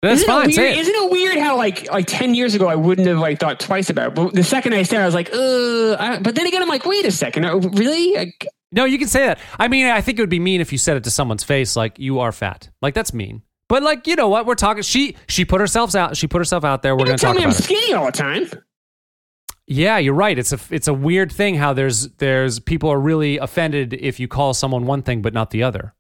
[0.03, 0.51] That's isn't fine.
[0.51, 0.79] It weird, it.
[0.79, 3.91] Isn't it weird how like like ten years ago I wouldn't have like thought twice
[3.91, 5.97] about it, but the second I said it, I was like, uh.
[5.99, 8.15] I, but then again, I'm like, wait a second, uh, really?
[8.15, 9.39] Like, No, you can say that.
[9.59, 11.77] I mean, I think it would be mean if you said it to someone's face,
[11.77, 12.69] like you are fat.
[12.83, 13.43] Like that's mean.
[13.69, 14.47] But like, you know what?
[14.47, 14.83] We're talking.
[14.83, 16.17] She she put herself out.
[16.17, 16.95] She put herself out there.
[16.95, 17.65] We're going to tell talk me I'm about it.
[17.65, 18.49] skinny all the time.
[19.67, 20.39] Yeah, you're right.
[20.39, 24.29] It's a it's a weird thing how there's there's people are really offended if you
[24.29, 25.95] call someone one thing but not the other.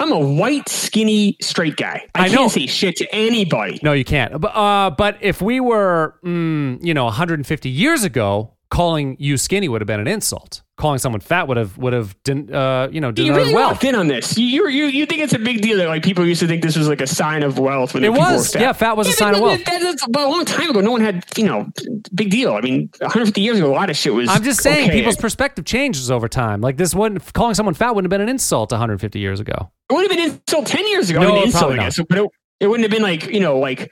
[0.00, 2.06] I'm a white, skinny, straight guy.
[2.14, 3.80] I, I can't say shit to anybody.
[3.82, 4.40] No, you can't.
[4.40, 9.68] But uh, but if we were, mm, you know, 150 years ago, calling you skinny
[9.68, 10.62] would have been an insult.
[10.76, 13.72] Calling someone fat would have would have uh, you know You denoted really wealth.
[13.72, 14.38] walked in on this.
[14.38, 16.62] You, you you you think it's a big deal that like people used to think
[16.62, 18.48] this was like a sign of wealth when It was.
[18.54, 18.62] were fat.
[18.62, 19.64] Yeah, fat was a sign of wealth.
[19.64, 21.66] that- that's- but a long time ago, no one had you know
[22.14, 22.52] big deal.
[22.54, 24.28] I mean, 150 years ago, a lot of shit was.
[24.28, 24.98] I'm just saying, okay.
[24.98, 26.60] people's perspective changes over time.
[26.60, 29.72] Like this wouldn't calling someone fat wouldn't have been an insult 150 years ago.
[29.90, 31.20] It would have been insult 10 years ago.
[31.22, 32.00] No, I mean, insult, probably I guess.
[32.08, 32.28] But it,
[32.60, 33.90] it wouldn't have been like, you know, like,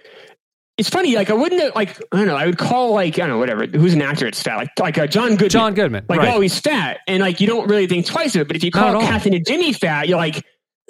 [0.78, 1.14] it's funny.
[1.16, 3.38] Like, I wouldn't have, like, I don't know, I would call, like, I don't know,
[3.38, 4.56] whatever, who's an actor that's fat?
[4.56, 5.48] Like, like uh, John Goodman.
[5.48, 6.34] John Goodman, Like, right.
[6.34, 6.98] oh, he's fat.
[7.06, 8.46] And, like, you don't really think twice of it.
[8.48, 9.00] But if you call all.
[9.00, 10.36] Kathy Najimy fat, you're like,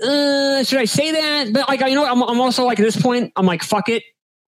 [0.02, 1.52] uh, should I say that?
[1.52, 4.02] But, like, you know, I'm, I'm also like, at this point, I'm like, fuck it.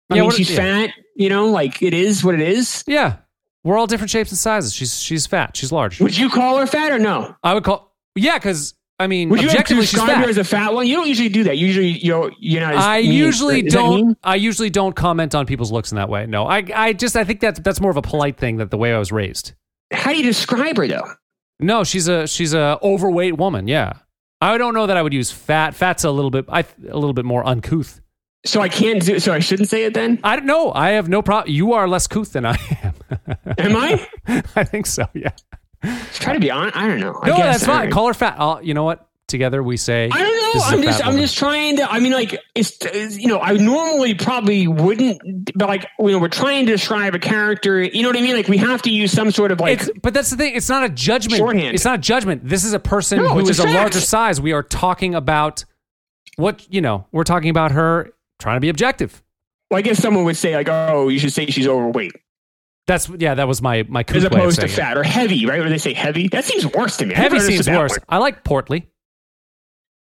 [0.10, 0.58] I Yeah, mean, she's yeah.
[0.88, 2.84] fat, you know, like, it is what it is.
[2.88, 3.18] Yeah,
[3.63, 4.74] we're all different shapes and sizes.
[4.74, 5.56] She's she's fat.
[5.56, 6.00] She's large.
[6.00, 7.36] Would you call her fat or no?
[7.44, 7.94] I would call.
[8.15, 10.85] Yeah, because I mean, Would you objectively, she's describe her as a fat one?
[10.85, 11.57] You don't usually do that.
[11.57, 13.13] Usually, you're, you're not as I mean.
[13.13, 14.17] usually don't.
[14.23, 16.25] I usually don't comment on people's looks in that way.
[16.25, 18.77] No, I I just I think that's that's more of a polite thing that the
[18.77, 19.53] way I was raised.
[19.91, 21.07] How do you describe her, though?
[21.62, 23.67] No, she's a she's a overweight woman.
[23.67, 23.93] Yeah,
[24.41, 25.75] I don't know that I would use fat.
[25.75, 28.01] Fat's a little bit I a little bit more uncouth.
[28.45, 29.19] So I can't do.
[29.19, 30.19] So I shouldn't say it then.
[30.23, 30.71] I don't know.
[30.73, 31.53] I have no problem.
[31.53, 32.93] You are less couth than I am.
[33.57, 34.07] Am I?
[34.55, 35.07] I think so.
[35.13, 35.31] Yeah.
[36.13, 36.72] Try to be on.
[36.72, 37.18] I don't know.
[37.22, 37.92] I No, guess, that's fine.
[37.92, 38.36] Call her fat.
[38.38, 39.06] I'll, you know what?
[39.28, 40.10] Together we say.
[40.12, 40.60] I don't know.
[40.60, 41.02] is I'm just.
[41.02, 41.22] I'm woman.
[41.22, 41.89] just trying to.
[41.89, 42.78] I mean, like it's.
[43.15, 47.20] You know, I normally probably wouldn't, but like you know, we're trying to describe a
[47.20, 47.84] character.
[47.84, 48.36] You know what I mean?
[48.36, 49.82] Like we have to use some sort of like.
[49.82, 50.56] It's, but that's the thing.
[50.56, 51.38] It's not a judgment.
[51.38, 51.76] Shorthand.
[51.76, 52.42] It's not a judgment.
[52.50, 54.42] This is a person No, who it's a is a, larger size.
[54.42, 55.63] We are talking about
[56.38, 57.06] what you know.
[57.12, 59.22] We're talking about her trying to be objective.
[59.70, 62.13] well, I guess someone would say like, oh, you should say she's overweight
[62.89, 63.36] That's yeah.
[63.36, 64.82] That was my my as couth way of opposed to saying it.
[64.82, 65.60] fat or heavy, right?
[65.60, 66.28] Or they say heavy.
[66.28, 67.13] That seems worse to me.
[67.13, 67.91] Heavy seems worse.
[67.91, 67.99] one.
[68.10, 68.89] I like portly.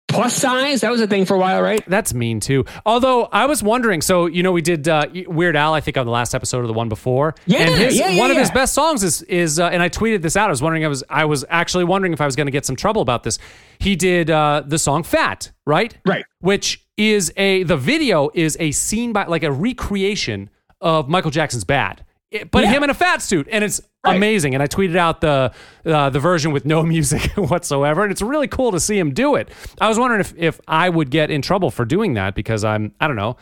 [0.09, 0.81] plus size.
[0.81, 1.83] That was a thing for a while, right?
[1.87, 2.65] That's mean too.
[2.85, 6.07] Although I was wondering, so you know, we did uh, Weird Al, I think, on
[6.07, 7.35] the last episode of the one before.
[7.47, 9.89] Yeah, and his, yeah, yeah, one of his best songs is is, uh, and I
[9.89, 10.49] tweeted this out.
[10.49, 12.67] I was wondering, I was I was actually wondering if I was going to get
[12.67, 13.39] some trouble about this.
[13.79, 15.97] He did uh, the song "Fat," right?
[16.05, 16.25] Right.
[16.41, 21.65] Which is a the video is a scene by like a recreation of Michael Jackson's
[21.65, 22.71] "Bad," It- but Yeah.
[22.71, 24.17] him in a fat suit, and it's Right.
[24.17, 24.55] amazing.
[24.55, 25.53] And I tweeted out the
[25.85, 29.35] uh, the version with no music whatsoever, and it's really cool to see him do
[29.35, 29.49] it.
[29.81, 32.93] I was wondering if if I would get in trouble for doing that because I'm
[33.01, 33.37] I don't know.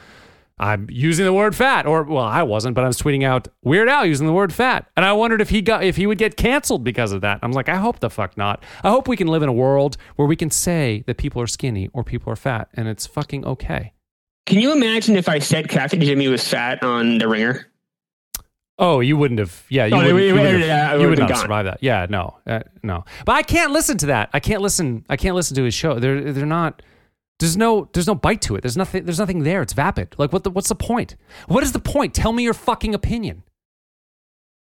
[0.61, 3.88] I'm using the word fat, or well, I wasn't, but I was tweeting out Weird
[3.88, 6.37] Al using the word fat, and I wondered if he got if he would get
[6.37, 7.38] canceled because of that.
[7.44, 8.64] I'm like, I hope the fuck not.
[8.83, 11.46] I hope we can live in a world where we can say that people are
[11.46, 13.92] skinny or people are fat, and it's fucking okay.
[14.46, 17.66] Can you imagine if I said Kathy Najimy was fat on The Ringer?
[18.79, 19.64] Oh, you wouldn't have.
[19.69, 21.43] Yeah, you Oh, wouldn't, you wouldn't have, it you would not been have gone.
[21.43, 21.79] survived that.
[21.83, 23.05] Yeah, no, uh, no.
[23.25, 24.31] But I can't listen to that.
[24.33, 25.05] I can't listen.
[25.09, 25.99] I can't listen to his show.
[25.99, 26.83] They're they're not.
[27.41, 28.62] There's no there's no bite to it.
[28.62, 29.05] There's nothing.
[29.05, 29.62] There's nothing there.
[29.62, 30.14] It's vapid.
[30.19, 30.45] Like what?
[30.45, 31.17] The, what's the point?
[31.49, 32.14] What is the point?
[32.14, 33.43] Tell me your fucking opinion.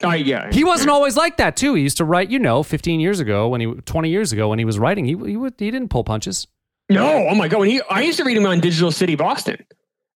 [0.04, 0.52] Oh, yeah.
[0.52, 1.76] He wasn't always like that too.
[1.76, 4.60] He used to write, you know, 15 years ago when he 20 years ago when
[4.60, 6.46] he was writing, he he, would, he didn't pull punches.
[6.90, 7.60] No, oh my god!
[7.62, 9.64] When he, I used to read him on Digital City Boston,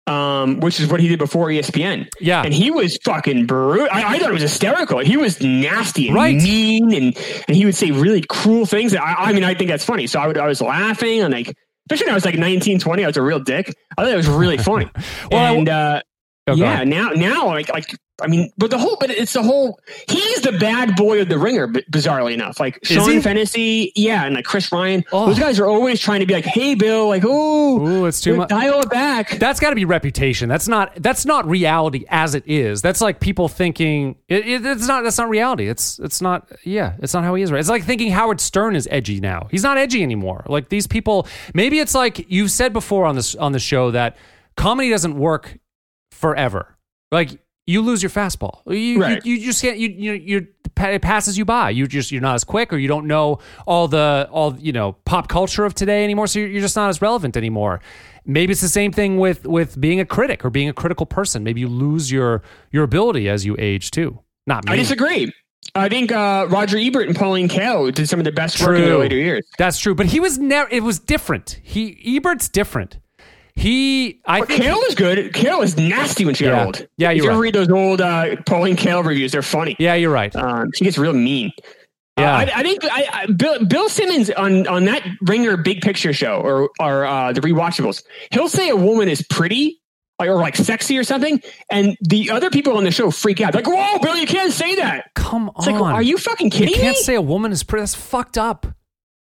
[0.08, 2.08] um, which is what he did before ESPN.
[2.20, 2.42] Yeah.
[2.44, 3.88] and he was fucking brutal.
[3.92, 5.00] I, I thought it was hysterical.
[5.00, 6.36] He was nasty and Right.
[6.36, 7.18] mean, and
[7.48, 8.96] and he would say really cruel things.
[8.96, 10.08] I, I mean, I think that's funny.
[10.08, 11.54] So I would, I was laughing, and like,
[11.90, 13.74] especially when I was like 19, 20, I was a real dick.
[13.98, 14.90] I thought it was really funny.
[15.32, 16.02] Well, and uh,
[16.48, 17.96] Oh, yeah, now now like like.
[18.20, 19.80] I mean, but the whole, but it's the whole.
[20.10, 22.60] He's the bad boy of the ringer, b- bizarrely enough.
[22.60, 23.22] Like Is Sean he?
[23.22, 25.06] Fennessy, yeah, and like Chris Ryan.
[25.12, 25.28] Oh.
[25.28, 28.38] Those guys are always trying to be like, "Hey, Bill, like, oh, Ooh, it's too
[28.38, 28.50] much.
[28.50, 30.50] dial it back." That's got to be reputation.
[30.50, 32.82] That's not that's not reality as it is.
[32.82, 35.68] That's like people thinking it, it, it's not that's not reality.
[35.70, 37.52] It's it's not yeah, it's not how he is.
[37.52, 37.60] Right?
[37.60, 39.48] It's like thinking Howard Stern is edgy now.
[39.52, 40.44] He's not edgy anymore.
[40.48, 44.18] Like these people, maybe it's like you've said before on this on the show that
[44.56, 45.60] comedy doesn't work
[46.18, 46.76] forever.
[47.12, 48.62] Like you lose your fastball.
[48.66, 49.26] You Right.
[49.26, 50.48] you, you just can't you you you
[50.80, 51.70] it passes you by.
[51.72, 54.94] You just you're not as quick, or you don't know all the all you know
[55.06, 56.28] pop culture of today anymore.
[56.28, 57.80] So you're, you're just not as relevant anymore.
[58.26, 61.44] Maybe it's the same thing with with being a critic or being a critical person.
[61.44, 64.20] Maybe you lose your your ability as you age too.
[64.46, 64.74] Not me.
[64.74, 65.32] I disagree.
[65.76, 68.82] I think uh, Roger Ebert and Pauline Kael did some of the best work in
[68.82, 69.00] their True.
[69.00, 69.46] later years.
[69.58, 70.70] That's true, but he was never.
[70.70, 71.60] It was different.
[71.64, 73.00] He Ebert's different.
[73.58, 75.34] He I But think Kael was good.
[75.34, 76.52] Kael is nasty when she Yeah.
[76.52, 76.88] got old.
[76.98, 77.44] Yeah, you're you ever right.
[77.46, 79.76] read those old uh, Pauline Kael reviews, they're funny.
[79.80, 80.34] yeah, you're right.
[80.36, 81.52] Um, she gets real mean.
[82.20, 82.34] Yeah.
[82.34, 86.14] Uh, I, I think I, I, Bill, Bill Simmons on, on that Ringer Big Picture
[86.14, 89.80] show or or uh, the rewatchables, he'll say a woman is pretty
[90.20, 91.42] or like sexy or something,
[91.72, 93.54] and the other people on the show freak out.
[93.54, 95.12] Like, whoa, Bill, you can't say that.
[95.16, 95.80] Come It's on.
[95.80, 96.74] like, are you fucking kidding me?
[96.76, 97.02] You can't me?
[97.04, 97.82] say a woman is pretty.
[97.82, 98.66] That's fucked up.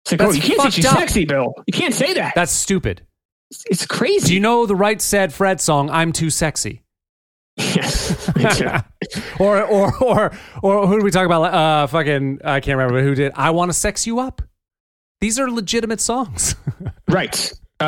[0.05, 0.97] it's like, oh, you can't say she's up.
[0.99, 1.53] sexy, Bill.
[1.67, 2.35] You can't say that.
[2.35, 3.03] That's stupid.
[3.51, 4.29] It's, crazy.
[4.29, 5.91] Do you know the right said Fred song?
[5.91, 6.83] I'm too sexy.
[7.57, 8.31] yes.
[9.41, 10.33] Or or or
[10.63, 11.55] or who did we talk about?
[11.55, 13.33] Uh, fucking I can't remember who did.
[13.37, 14.43] I want to sex you up.
[15.21, 16.57] These are legitimate songs.
[17.09, 17.53] right.
[17.81, 17.85] Uh,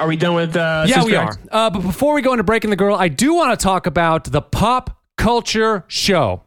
[0.00, 0.56] are we done with?
[0.56, 1.36] Uh, yeah, we are.
[1.50, 4.24] Uh, but before we go into breaking the girl, I do want to talk about
[4.24, 6.44] the pop culture show.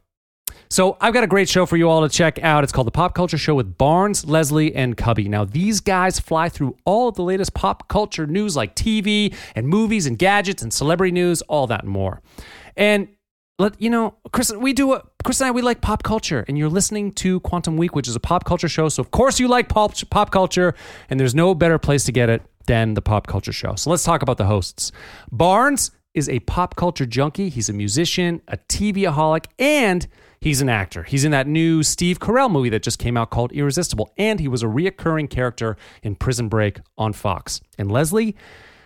[0.68, 2.64] So I've got a great show for you all to check out.
[2.64, 5.28] It's called the Pop Culture Show with Barnes, Leslie, and Cubby.
[5.28, 9.68] Now these guys fly through all of the latest pop culture news like TV and
[9.68, 12.20] movies and gadgets and celebrity news, all that and more.
[12.76, 13.08] And
[13.58, 16.68] let you know, Chris, we do Chris and I we like pop culture, and you're
[16.68, 18.88] listening to Quantum Week, which is a pop culture show.
[18.88, 20.74] So of course you like pop pop culture,
[21.08, 23.74] and there's no better place to get it than the pop culture show.
[23.76, 24.92] So let's talk about the hosts.
[25.30, 27.48] Barnes is a pop culture junkie.
[27.48, 30.06] He's a musician, a TV-aholic, and
[30.40, 31.02] he's an actor.
[31.02, 34.48] He's in that new Steve Carell movie that just came out called Irresistible, and he
[34.48, 37.60] was a reoccurring character in Prison Break on Fox.
[37.78, 38.36] And Leslie,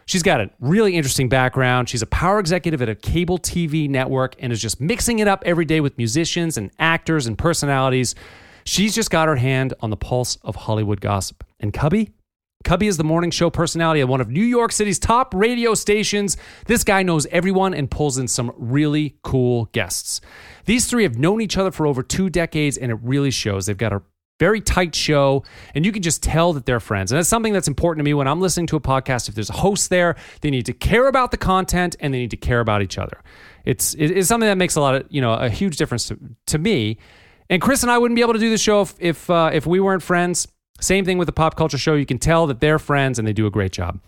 [0.06, 1.88] she's got a really interesting background.
[1.88, 5.42] She's a power executive at a cable TV network and is just mixing it up
[5.46, 8.14] every day with musicians and actors and personalities.
[8.64, 11.44] She's just got her hand on the pulse of Hollywood gossip.
[11.60, 12.12] And Cubby,
[12.62, 16.36] Cubby is the morning show personality at one of New York City's top radio stations.
[16.66, 20.20] This guy knows everyone and pulls in some really cool guests.
[20.64, 23.66] These three have known each other for over two decades, and it really shows.
[23.66, 24.02] They've got a
[24.40, 25.44] very tight show,
[25.74, 27.12] and you can just tell that they're friends.
[27.12, 29.28] And that's something that's important to me when I'm listening to a podcast.
[29.28, 32.30] If there's a host there, they need to care about the content and they need
[32.30, 33.22] to care about each other.
[33.64, 36.58] It's it's something that makes a lot of you know a huge difference to, to
[36.58, 36.96] me.
[37.50, 39.66] And Chris and I wouldn't be able to do the show if if, uh, if
[39.66, 40.48] we weren't friends.
[40.80, 41.94] Same thing with the pop culture show.
[41.94, 44.00] You can tell that they're friends and they do a great job.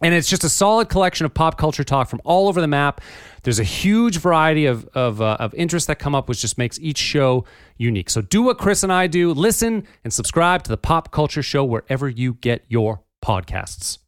[0.00, 3.00] And it's just a solid collection of pop culture talk from all over the map.
[3.42, 6.78] There's a huge variety of of, uh, of interests that come up, which just makes
[6.78, 7.44] each show
[7.78, 8.08] unique.
[8.10, 11.64] So do what Chris and I do: listen and subscribe to the Pop Culture Show
[11.64, 13.98] wherever you get your podcasts.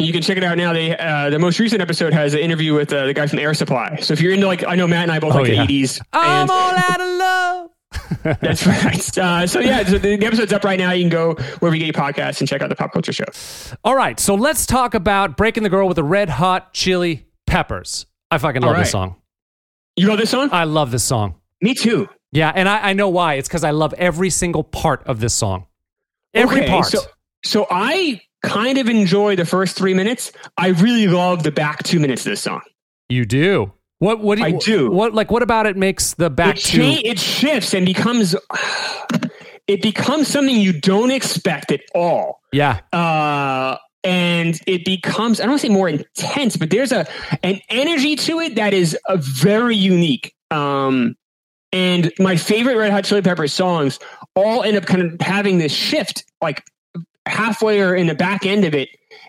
[0.00, 0.72] You can check it out now.
[0.72, 3.52] They uh, the most recent episode has an interview with uh, the guy from Air
[3.52, 3.96] Supply.
[3.96, 5.66] So if you're into like, I know Matt and I both Oh, like yeah.
[5.66, 6.00] the '80s.
[6.12, 6.52] I'm bands.
[6.52, 7.70] all out of love.
[8.22, 9.18] That's right.
[9.18, 10.92] Uh, so yeah, so the, episode's up right now.
[10.92, 13.24] You can go wherever you get your podcasts and check out the Pop Culture Show.
[13.84, 18.06] All right, so let's talk about breaking the girl with the red hot chili peppers.
[18.30, 19.16] I fucking love All this song.
[19.96, 20.50] You know this song?
[20.52, 21.36] I love this song.
[21.60, 22.08] Me too.
[22.30, 23.34] Yeah, and I, I know why.
[23.34, 25.66] It's because I love every single part of this song.
[26.34, 26.86] Every Okay, part.
[26.86, 27.00] So,
[27.42, 30.30] so I kind of enjoy the first three minutes.
[30.58, 32.60] I really love the back two minutes of this song.
[33.08, 33.72] you do.
[33.98, 34.20] What?
[34.20, 34.90] What do you, I do.
[34.90, 35.14] What?
[35.14, 38.34] Like, what about it makes the back it, it shifts and becomes
[39.66, 42.40] it becomes something you don't expect at all.
[42.52, 47.06] Yeah, Uh, and it becomes I don't want to say more intense, but there's a
[47.42, 50.34] an energy to it that is a very unique.
[50.50, 51.16] Um,
[51.72, 53.98] and my favorite Red Hot Chili Peppers songs
[54.34, 56.64] all end up kind of having this shift, like
[57.26, 58.88] halfway or in the back end of it.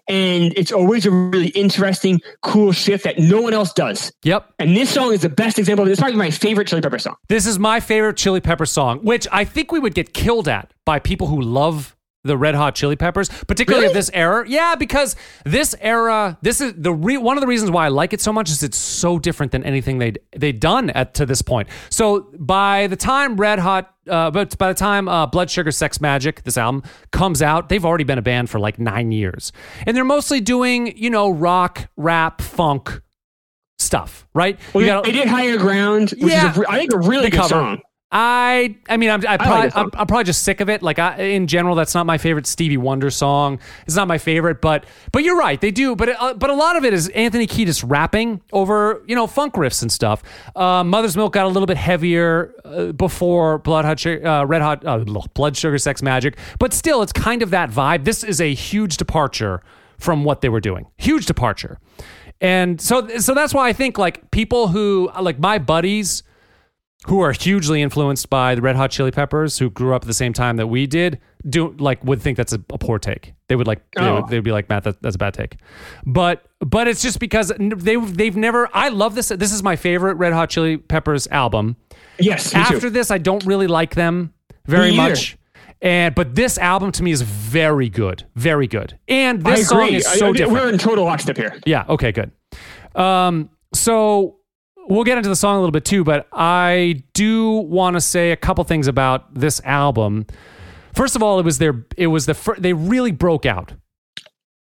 [0.09, 4.11] And it's always a really interesting, cool shift that no one else does.
[4.23, 4.51] yep.
[4.59, 5.91] And this song is the best example of it.
[5.91, 7.15] It's probably my favorite Chili Pepper song.
[7.27, 10.73] This is my favorite Chili Pepper song, which I think we would get killed at
[10.83, 13.93] by people who love the Red Hot Chili Peppers, particularly Really?
[13.93, 14.43] this era.
[14.47, 18.11] Yeah, because this era, this is the re- one of the reasons why I like
[18.11, 21.41] it so much is it's so different than anything they'd they'd done at to this
[21.41, 21.69] point.
[21.89, 25.99] So by the time Red Hot, uh, but by the time uh, Blood Sugar Sex
[25.99, 29.53] Magik, this album comes out, they've already been a band for like nine years,
[29.87, 33.01] and they're mostly doing you know rock, rap, funk
[33.77, 34.59] stuff, right?
[34.73, 36.51] Well, You they, gotta- they did Higher Ground, which Yeah.
[36.51, 37.49] is a, I think a really good cover.
[37.49, 37.81] song.
[38.11, 39.91] I I mean I'm I probably, like the I'm, song.
[39.93, 40.81] I'm probably just sick of it.
[40.81, 43.59] Like I, in general, that's not my favorite Stevie Wonder song.
[43.85, 45.95] It's not my favorite, but but you're right, they do.
[45.95, 49.53] But uh, but a lot of it is Anthony Kiedis rapping over you know funk
[49.53, 50.23] riffs and stuff.
[50.55, 54.83] Uh, Mother's Milk got a little bit heavier uh, before Blood Hot uh, Red Hot
[54.85, 58.05] uh, Blood Sugar Sex Magik, but still it's kind of that vibe.
[58.05, 59.61] This is a huge departure
[59.99, 60.87] from what they were doing.
[60.97, 61.77] Huge departure.
[62.41, 66.23] And so so that's why I think like people who like my buddies
[67.07, 70.13] who are hugely influenced by the Red Hot Chili Peppers, who grew up at the
[70.13, 73.33] same time that we did, do like would think that's a, a poor take.
[73.47, 74.15] They would like they Oh.
[74.21, 75.55] would, they'd be like, Matt, that, that's a bad take.
[76.05, 78.69] But but it's just because they they've never.
[78.73, 79.29] I love this.
[79.29, 81.77] This is my favorite Red Hot Chili Peppers album.
[82.19, 82.53] Yes.
[82.53, 84.33] After this, I don't really like them
[84.65, 85.37] very much.
[85.81, 88.99] And but this album to me is very good, very good.
[89.07, 90.51] And I this song is I- so I- different.
[90.51, 91.57] We're in total lockstep here.
[91.65, 91.85] Yeah.
[91.87, 92.11] Okay.
[92.11, 92.31] Good.
[92.93, 94.38] Um, so
[94.89, 98.31] we'll get into the song a little bit too, but I do want to say
[98.31, 100.25] a couple things about this album.
[100.93, 103.73] First of all, it was their it was the fir- they really broke out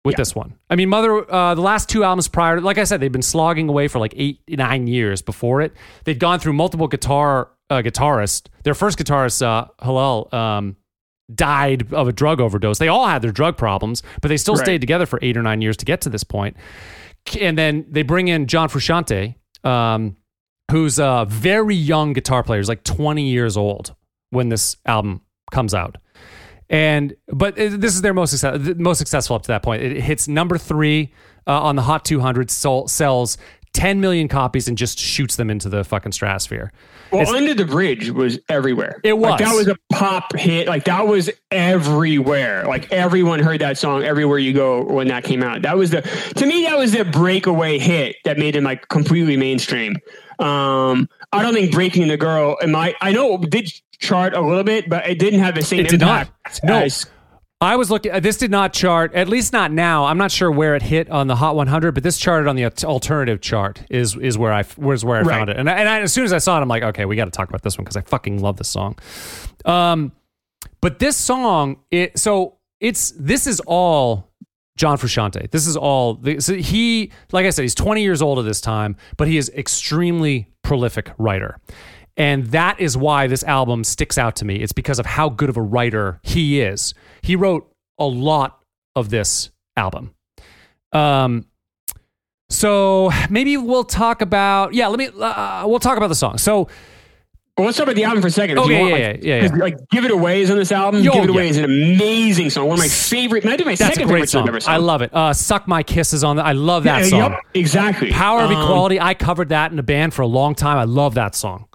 [0.06, 0.18] with Yeah.
[0.18, 0.56] this one.
[0.70, 3.70] I mean, Mother uh, the last two albums prior, like I said, they've been slogging
[3.70, 5.74] away for like eight nine years before it.
[6.06, 8.48] They'd gone through multiple guitar uh, guitarists.
[8.64, 10.76] Their first guitarist, uh, Hillel, um,
[11.34, 12.78] died of a drug overdose.
[12.78, 14.64] They all had their drug problems, but they still Right.
[14.66, 16.56] stayed together for eight or nine years to get to this point.
[17.40, 20.18] And then they bring in John Frusciante, um,
[20.72, 22.60] who's a very young guitar player.
[22.60, 23.96] He's like 20 years old
[24.32, 25.22] when this album
[25.52, 25.98] comes out.
[26.70, 29.84] And but it- this is their most success, most successful up to that point.
[29.84, 31.14] It hits number three
[31.46, 33.38] uh, on the Hot 200, sold, sells
[33.74, 36.72] 10 million copies, and just shoots them into the fucking stratosphere.
[37.12, 39.00] Well, It's- Under the Bridge was everywhere.
[39.04, 39.50] It Like, was.
[39.50, 40.68] that was a pop hit.
[40.68, 42.66] Like that was everywhere.
[42.68, 45.62] Like everyone heard that song everywhere you go when that came out.
[45.64, 46.02] That was the
[46.36, 49.98] to me that was the breakaway hit that made him like completely mainstream.
[50.40, 54.42] Um, I don't think Breaking the Girl and my I know it did chart a
[54.42, 56.28] little bit, but it didn't have the same It did not.
[56.28, 56.80] impact No.
[56.80, 57.06] as
[57.64, 58.12] I was looking.
[58.22, 60.06] This did not chart, at least not now.
[60.06, 62.66] I'm not sure where it hit on the Hot 100, but this charted on the
[62.86, 63.84] alternative chart.
[63.90, 65.38] Is is where I was where I Right.
[65.38, 65.58] found it.
[65.58, 67.26] And, I, and I, as soon as I saw it, I'm like, okay, we got
[67.26, 68.98] to talk about this one because I fucking love this song.
[69.66, 70.12] Um,
[70.82, 74.30] but this song, it so it's this is all
[74.76, 75.50] John Frusciante.
[75.52, 77.12] This is all so he.
[77.32, 81.12] Like I said, he's 20 years old at this time, but he is extremely prolific
[81.18, 81.60] writer.
[82.16, 84.58] And that is why this album sticks out to me.
[84.58, 86.94] It's because of how good of a writer he is.
[87.24, 88.60] He wrote a lot
[88.96, 90.14] of this album.
[90.92, 91.46] Um,
[92.50, 94.88] so maybe we'll talk about yeah.
[94.88, 96.38] Let me uh, we'll talk about the song.
[96.38, 96.68] So
[97.58, 98.58] Well, let's talk about the album for a second.
[98.58, 101.02] you want, yeah, like, yeah, yeah, 'cause, Like, Give It Away is on this album.
[101.02, 101.50] Yo, Give It Away yeah.
[101.50, 102.68] is an amazing song.
[102.68, 103.44] One of my favorite.
[103.44, 104.46] Might be my that's second favorite song.
[104.46, 104.74] Pepper song.
[104.74, 105.12] I love it.
[105.14, 106.46] Uh, Suck My Kisses on that.
[106.46, 107.20] I love that Yeah, song.
[107.32, 108.12] Yep, exactly.
[108.12, 109.00] Power of Um, Equality.
[109.02, 110.78] I covered that in a band for a long time.
[110.78, 111.66] I love that song.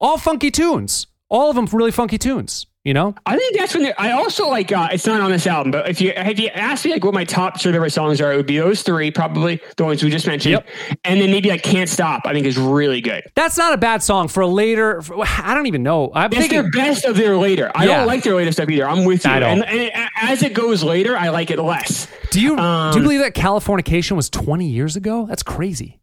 [0.00, 1.06] All funky tunes.
[1.28, 2.66] All of them really funky tunes.
[2.84, 3.14] You know?
[3.26, 4.72] I think that's when they're- I also like.
[4.72, 7.12] Uh, it's not on this album, but if you if you ask me like what
[7.12, 10.08] my top Chili Pepper songs are, it would be those three, probably the ones we
[10.08, 10.66] just mentioned, Yep.
[11.04, 13.24] and then maybe like "Can't Stop." I think is really good.
[13.34, 15.02] That's not a bad song for a later.
[15.02, 16.10] For, I don't even know.
[16.14, 16.62] I'm thinking.
[16.62, 17.70] their best of their later.
[17.74, 17.98] I Yeah.
[17.98, 18.88] don't like their later stuff either.
[18.88, 19.32] I'm with you.
[19.32, 19.50] I don't.
[19.50, 22.06] And, and it- as it goes later, I like it less.
[22.30, 25.26] Do you Um, do you believe that Californication was 20 years ago?
[25.28, 25.98] That's crazy.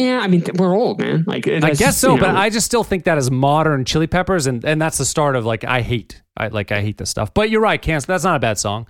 [0.00, 1.24] Yeah, I mean we're old, man.
[1.26, 4.64] Like I guess so, but I just still think that is modern Chili Peppers, and
[4.64, 7.34] and that's the start of like I hate, I like I hate this stuff.
[7.34, 8.06] But you're right, Cancer.
[8.06, 8.86] That's not a bad song.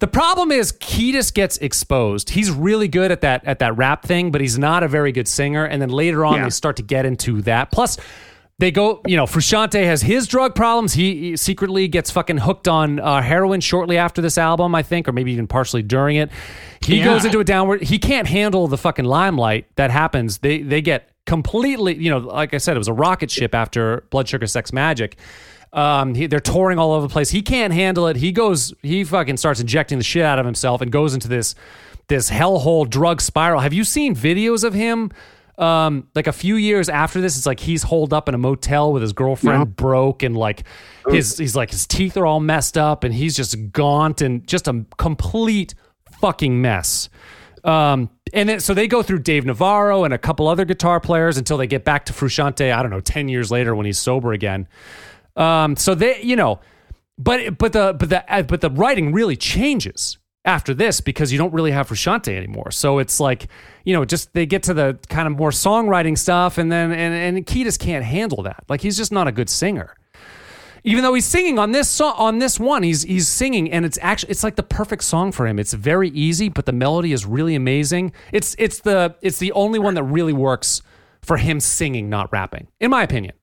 [0.00, 2.30] The problem is Kiedis gets exposed.
[2.30, 5.28] He's really good at that at that rap thing, but he's not a very good
[5.28, 5.64] singer.
[5.64, 6.44] And then later on, Yeah.
[6.44, 7.70] they start to get into that.
[7.70, 7.96] Plus,
[8.58, 10.92] they go, you know, Frusciante has his drug problems.
[10.94, 15.08] He, he secretly gets fucking hooked on uh, heroin shortly after this album, I think,
[15.08, 16.30] or maybe even partially during it.
[16.84, 17.06] He Yeah.
[17.06, 17.82] goes into a downward.
[17.82, 20.38] He can't handle the fucking limelight that happens.
[20.38, 24.04] They they get completely, you know, like I said, it was a rocket ship after
[24.10, 25.14] Blood Sugar Sex Magik.
[25.72, 27.30] Um, he, they're touring all over the place.
[27.30, 28.14] He can't handle it.
[28.16, 31.56] He goes, he fucking starts injecting the shit out of himself and goes into this
[32.06, 33.60] this hellhole drug spiral.
[33.60, 35.10] Have you seen videos of him?
[35.56, 38.92] Um, like a few years after this, it's like he's holed up in a motel
[38.92, 39.64] with his girlfriend Yeah.
[39.64, 40.64] broke and like
[41.08, 44.66] his he's like his teeth are all messed up and he's just gaunt and just
[44.66, 45.74] a complete
[46.20, 47.08] fucking mess.
[47.62, 51.36] Um, and then so they go through Dave Navarro and a couple other guitar players
[51.38, 52.74] until they get back to Frusciante.
[52.74, 54.66] I don't know, ten years later when he's sober again.
[55.36, 56.60] Um, so they, you know,
[57.16, 61.38] but but the but the uh, but the writing really changes after this because you
[61.38, 62.70] don't really have Frusciante anymore.
[62.70, 63.48] So it's like
[63.84, 67.36] you know, just they get to the kind of more songwriting stuff, and then and
[67.36, 68.64] and Kiedis can't handle that.
[68.68, 69.94] Like he's just not a good singer.
[70.86, 73.98] Even though he's singing on this song, on this one, he's he's singing, and it's
[74.02, 75.58] actually it's like the perfect song for him.
[75.58, 78.12] It's very easy, but the melody is really amazing.
[78.32, 80.82] It's it's the it's the only one that really works
[81.22, 83.34] for him singing, not rapping, in my opinion.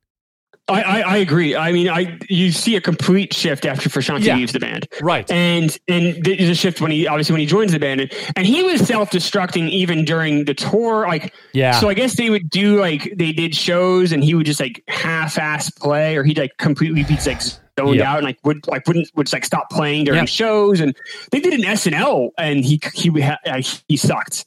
[0.67, 1.55] I, I, I agree.
[1.55, 4.35] I mean, I you see a complete shift after Frusciante Yeah.
[4.37, 5.29] leaves the band, Right.
[5.29, 8.45] And and there's a shift when he obviously when he joins the band, and, and
[8.45, 11.05] he was self destructing even during the tour.
[11.07, 11.71] Like, Yeah.
[11.79, 14.81] So I guess they would do like they did shows, and he would just like
[14.87, 18.11] half ass play, or he'd like completely be like zoned Yeah.
[18.11, 20.25] out, and like would like wouldn't would just, like stop playing during Yeah.
[20.25, 20.79] shows.
[20.79, 20.95] And
[21.31, 24.45] they did an SNL, and he he would uh, he sucked.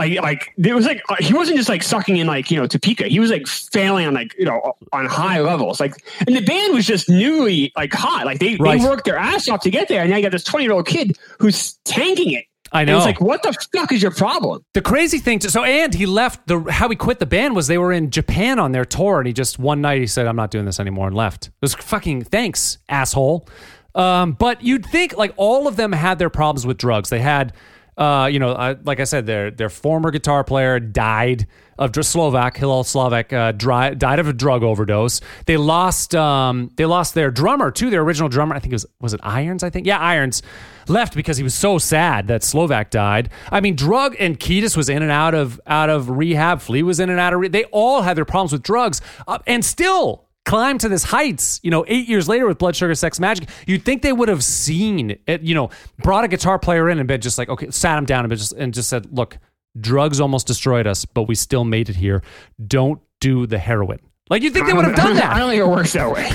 [0.00, 3.04] Like, like it was like he wasn't just like sucking in like you know Topeka.
[3.08, 5.78] He was like failing on like you know on high levels.
[5.78, 5.92] Like,
[6.26, 8.24] and the band was just newly like hot.
[8.24, 8.80] Like they, Right.
[8.80, 10.72] they worked their ass off to get there, and now you got this twenty year
[10.72, 12.46] old kid who's tanking it.
[12.72, 12.96] I And know.
[12.98, 14.64] it's like, what the fuck is your problem?
[14.74, 17.66] The crazy thing, to, so and he left the how he quit the band was
[17.66, 20.36] they were in Japan on their tour, and he just one night he said, "I'm
[20.36, 21.48] not doing this anymore," and left.
[21.48, 23.46] It was fucking thanks, asshole.
[23.94, 27.10] Um, but you'd think like all of them had their problems with drugs.
[27.10, 27.52] They had,
[28.00, 31.46] uh, you know, uh, like I said, their their former guitar player died
[31.78, 35.20] of Slovak Hillel Slovak uh, dry, died of a drug overdose.
[35.44, 38.54] They lost um, they lost their drummer too, their original drummer.
[38.54, 39.62] I think it was was it Irons.
[39.62, 40.42] I think yeah, Irons
[40.88, 43.28] left because he was so sad that Slovak died.
[43.52, 46.62] I mean, drug and Kiedis was in and out of out of rehab.
[46.62, 47.40] Flea was in and out of.
[47.40, 51.60] Re- they all had their problems with drugs, uh, and still climbed to this heights.
[51.62, 54.42] You know, eight years later with Blood Sugar Sex Magik, you'd think they would have
[54.42, 55.42] seen it.
[55.42, 55.70] You know,
[56.02, 58.38] brought a guitar player in and been just like, okay, sat him down and, been
[58.38, 59.38] just, and just said, look,
[59.80, 62.22] drugs almost destroyed us, but we still made it here.
[62.66, 64.00] Don't do the heroin.
[64.28, 65.24] Like you think they would have done that?
[65.24, 65.38] I that?
[65.38, 66.28] don't think it works that way.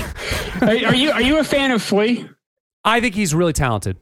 [0.85, 2.29] are, are you are you a fan of Flea?
[2.83, 3.97] I think he's really talented.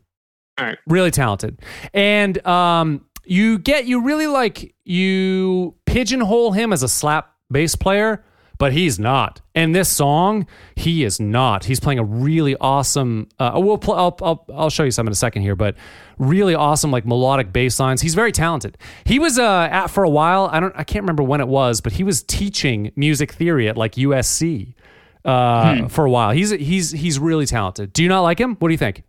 [0.60, 0.78] All right.
[0.86, 1.60] really talented
[1.96, 8.24] and um you get you really like you pigeonhole him as a slap bass player
[8.58, 9.42] but he's not.
[9.56, 11.66] And this song he is not.
[11.66, 15.12] He's playing a really awesome uh we'll pl- I'll, I'll i'll show you some in
[15.12, 15.76] a second here but
[16.18, 18.02] really awesome like melodic bass lines.
[18.02, 18.78] He's very talented.
[19.06, 21.82] He was uh at for a while i don't i can't remember when it was
[21.82, 24.74] but he was teaching music theory at like usc
[25.26, 26.32] uh for a while.
[26.32, 27.94] He's he's he's really talented.
[27.94, 28.56] Do you not like him?
[28.58, 29.04] What do you think?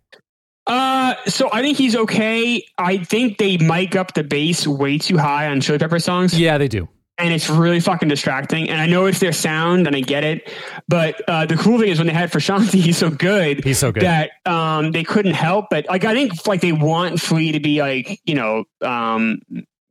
[0.67, 2.65] Uh, so I think he's okay.
[2.79, 6.39] I think they mic up the bass way too high on Chili Pepper songs.
[6.39, 6.87] yeah they do
[7.17, 8.69] and it's really fucking distracting.
[8.69, 10.51] And I know it's their sound, and I get it.
[10.87, 13.63] But uh, the cool thing is when they had Frusciante, he's so good.
[13.63, 14.03] He's so good.
[14.03, 15.67] that um, they couldn't help.
[15.69, 19.39] But like I think like they want Flea to be like you know um,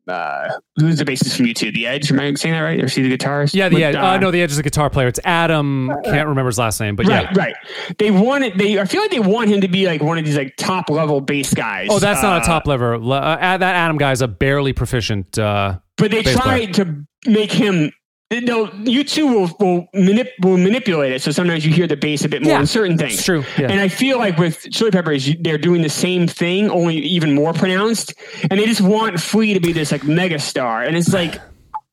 [0.07, 1.73] uh, who's the bassist from U2?
[1.73, 2.13] The Edge.
[2.13, 2.79] Am I saying that right?
[2.85, 3.55] Or see the guitarist?
[3.55, 3.95] Yeah, the Edge.
[3.95, 5.09] Uh, no, the Edge is a guitar player.
[5.09, 5.91] It's Adam.
[6.05, 7.43] Can't remember his last name, but Right, yeah.
[7.43, 7.55] right.
[7.99, 8.59] They want it.
[8.59, 10.91] They I feel like they want him to be like one of these like top
[10.91, 11.89] level bass guys.
[11.91, 13.11] Oh, that's not a Uh, top level.
[13.11, 15.39] Uh, that Adam guy is a barely proficient.
[15.39, 17.93] Uh, but they tried to make him.
[18.31, 21.23] No, U2 will will, manip, will manipulate it.
[21.23, 23.15] So sometimes you hear the bass a bit more Yeah, in certain things.
[23.15, 23.71] it's true, yeah.
[23.71, 27.53] And I feel like with Chili Peppers, they're doing the same thing, only even more
[27.53, 28.15] pronounced.
[28.51, 30.83] And they just want Flea to be this like mega star.
[30.83, 31.39] And it's like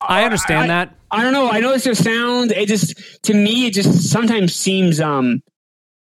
[0.00, 0.96] I understand I- that.
[1.12, 1.50] I don't know.
[1.50, 2.50] I know it's their sound.
[2.52, 5.42] It just to me, it just sometimes seems um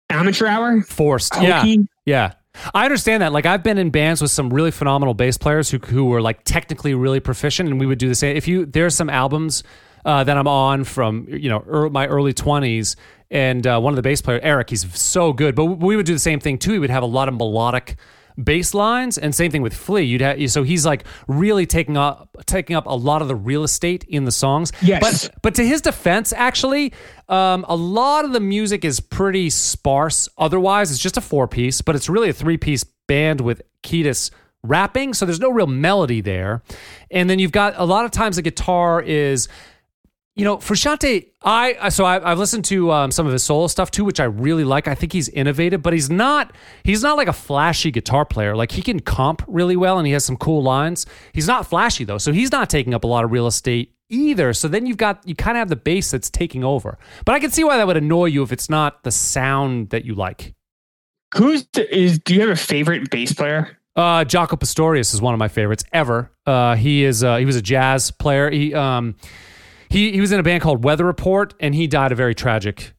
[0.10, 0.82] amateur hour.
[0.82, 1.40] forced.
[1.40, 1.64] Yeah,
[2.06, 2.34] yeah.
[2.74, 3.32] I understand that.
[3.32, 6.44] Like I've been in bands with some really phenomenal bass players who who were like
[6.44, 8.36] technically really proficient, and we would do the same.
[8.36, 9.64] If you there's some albums
[10.06, 12.96] uh, that I'm on from you know ear my early 20s,
[13.30, 15.56] and uh, one of the bass players Eric, he's so good.
[15.56, 16.74] But we would do the same thing too.
[16.74, 17.98] He would have a lot of melodic
[18.42, 20.04] bass lines, and same thing with Flea.
[20.04, 23.64] You'd have so he's like really taking up taking up a lot of the real
[23.64, 24.72] estate in the songs.
[24.82, 25.02] Yes.
[25.28, 26.94] but but to his defense, actually,
[27.30, 30.30] um, a lot of the music is pretty sparse.
[30.38, 34.32] Otherwise, it's just a four piece, but it's really a three piece band with Kiedis
[34.64, 35.14] rapping.
[35.14, 36.62] So there's no real melody there.
[37.10, 39.48] And then you've got a lot of times the guitar is
[40.38, 43.90] you know, Frusciante, I so I, I've listened to um, some of his solo stuff
[43.90, 44.88] too, which I really like.
[44.88, 48.56] I think he's innovative, but he's not he's not like a flashy guitar player.
[48.56, 51.08] Like he can comp really well, and he has some cool lines.
[51.34, 54.54] He's not flashy though, so he's not taking up a lot of real estate either.
[54.54, 57.00] So then you've got you kind of have the bass that's taking over.
[57.26, 60.06] But I can see why that would annoy you if it's not the sound that
[60.06, 60.54] you like.
[61.36, 62.20] Who's the, is?
[62.20, 63.76] Do you have a favorite bass player?
[63.96, 66.32] Uh, Jaco Pastorius is one of my favorites ever.
[66.46, 68.52] Uh, he is uh, he was a jazz player.
[68.52, 69.16] He um
[69.90, 72.94] he he was in a band called Weather Report, and he died a very tragic,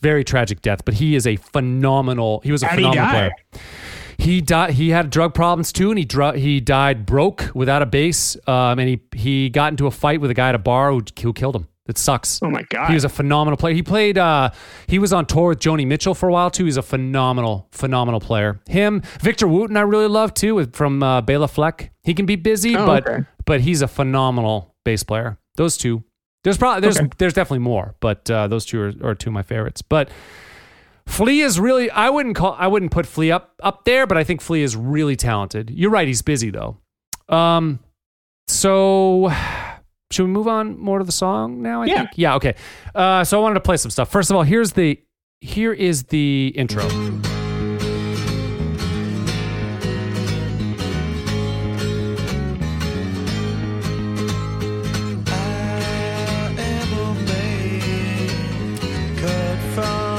[0.00, 0.84] very tragic death.
[0.84, 2.40] But he is a phenomenal.
[2.44, 3.30] He was a How'd he phenomenal die?
[3.50, 3.62] player.
[4.20, 4.72] He died.
[4.72, 8.36] He had drug problems too, and he dr- he died broke without a bass.
[8.48, 11.02] Um, and he he got into a fight with a guy at a bar who,
[11.22, 11.68] who killed him.
[11.86, 12.42] It sucks.
[12.42, 12.88] Oh my god!
[12.88, 13.74] He was a phenomenal player.
[13.74, 14.18] He played.
[14.18, 14.50] Uh,
[14.88, 16.64] he was on tour with Joni Mitchell for a while too.
[16.66, 18.60] He's a phenomenal, phenomenal player.
[18.68, 21.92] Him, Victor Wooten, I really love too, with, from uh, Bela Fleck.
[22.02, 23.24] He can be busy, Oh, but okay.
[23.46, 25.38] but he's a phenomenal bass player.
[25.56, 26.02] Those two.
[26.44, 27.08] There's probably there's Okay.
[27.18, 29.82] there's definitely more, but uh, those two are, are two of my favorites.
[29.82, 30.08] But
[31.06, 34.24] Flea is really I wouldn't call I wouldn't put Flea up up there, but I
[34.24, 35.70] think Flea is really talented.
[35.70, 36.78] You're right, he's busy though.
[37.28, 37.80] Um,
[38.46, 39.30] so
[40.10, 41.82] should we move on more to the song now?
[41.82, 41.96] I Yeah.
[41.98, 42.10] think.
[42.16, 42.34] Yeah.
[42.36, 42.54] Okay.
[42.94, 44.10] Uh, so I wanted to play some stuff.
[44.10, 44.98] First of all, here's the
[45.40, 46.82] here is the intro.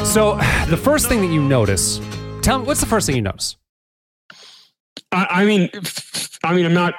[0.09, 0.37] So
[0.67, 2.01] the first thing that you notice,
[2.41, 3.57] tell me what's the first thing you notice?
[5.11, 5.69] I, I mean,
[6.43, 6.95] I mean, I'm not,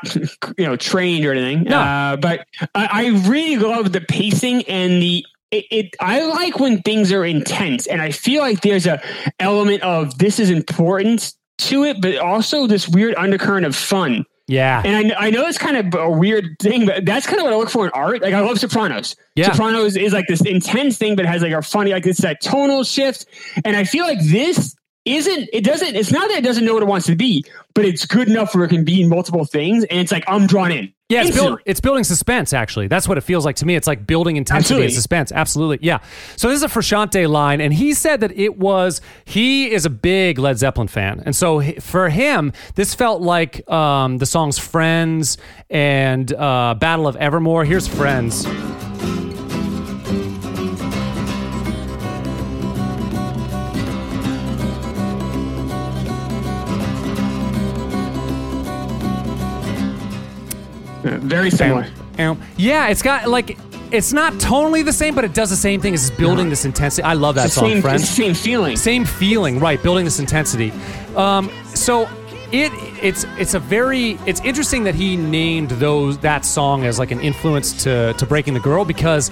[0.57, 1.65] you know, trained or anything.
[1.65, 1.81] No.
[1.81, 5.27] Uh, but I, I really love the pacing and the.
[5.51, 5.97] It, it.
[5.99, 9.03] I like when things are intense, and I feel like there's a
[9.41, 14.25] element of this is important to it, but also this weird undercurrent of fun.
[14.51, 14.83] Yeah.
[14.85, 17.53] And I, I know it's kind of a weird thing, but that's kind of what
[17.53, 18.21] I look for in art.
[18.21, 19.15] Like I love Sopranos.
[19.37, 19.53] Yeah.
[19.53, 22.83] Sopranos is like this intense thing, but has like a funny, like it's that tonal
[22.83, 23.27] shift.
[23.65, 24.75] And I feel like this
[25.05, 25.49] isn't.
[25.53, 25.95] It doesn't.
[25.95, 27.45] It's not that it doesn't know what it wants to be,
[27.75, 29.85] but it's good enough where it can be multiple things.
[29.85, 30.93] And it's like I'm drawn in.
[31.11, 32.87] Yeah, it's, build, it's building suspense, actually.
[32.87, 33.75] That's what it feels like to me.
[33.75, 35.33] It's like building intensity and suspense.
[35.33, 35.81] Absolutely.
[35.83, 35.99] Yeah.
[36.37, 39.91] So this is a Frusciante line, and he said that it was, he is a
[39.91, 41.23] big Led Zeppelin fan.
[41.27, 45.37] And so for him, this felt like um, the songs Friends
[45.69, 47.65] and uh, Battle of Evermore.
[47.65, 48.47] Here's Friends.
[61.05, 61.87] Yeah, very similar.
[62.19, 63.57] Um, Yeah, it's got like,
[63.91, 65.95] it's not tonally the same, but it does the same thing.
[65.95, 67.03] It's building this intensity.
[67.03, 68.09] I love that It's song, same, Friends.
[68.09, 68.77] same feeling.
[68.77, 70.73] same feeling right building this intensity
[71.17, 72.09] um, so
[72.53, 72.73] it
[73.03, 77.21] it's it's a very it's interesting that he named those that song as like an
[77.21, 79.31] influence to to breaking the girl because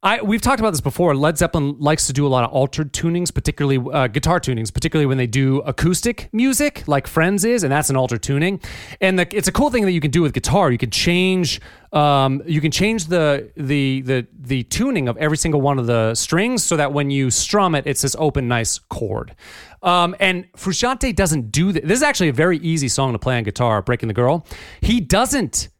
[0.00, 1.16] I, we've talked about this before.
[1.16, 5.06] Led Zeppelin likes to do a lot of altered tunings, particularly uh, guitar tunings, particularly
[5.06, 8.60] when they do acoustic music, like Friends is, and that's an altered tuning.
[9.00, 10.70] And the, it's a cool thing that you can do with guitar.
[10.70, 11.60] You can change,
[11.92, 16.14] um, you can change the the the the tuning of every single one of the
[16.14, 19.34] strings, so that when you strum it, it's this open, nice chord.
[19.82, 21.88] Um, and Frusciante doesn't do that.
[21.88, 24.46] This is actually a very easy song to play on guitar, "Breaking the Girl."
[24.80, 25.70] He doesn't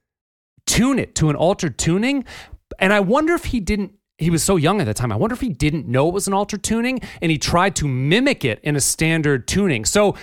[0.67, 2.25] tune it to an altered tuning.
[2.81, 5.13] And I wonder if he didn't, he was so young at the time.
[5.13, 7.89] I wonder if he didn't know it was an altered tuning and he tried to
[7.89, 9.85] mimic it in a standard tuning.
[9.85, 10.17] So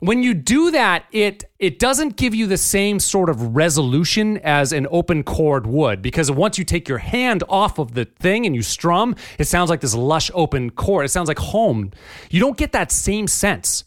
[0.00, 4.72] when you do that, it it doesn't give you the same sort of resolution as
[4.72, 8.56] an open chord would because once you take your hand off of the thing and
[8.56, 11.04] you strum, it sounds like this lush open chord.
[11.04, 11.92] It sounds like home.
[12.30, 13.84] You don't get that same sense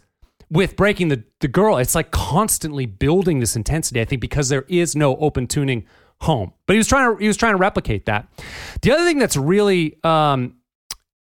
[0.50, 4.00] with breaking the, the girl, it's like constantly building this intensity.
[4.00, 5.86] I think because there is no open tuning
[6.22, 8.28] home, but he was trying to he was trying to replicate that.
[8.82, 10.56] The other thing that's really um,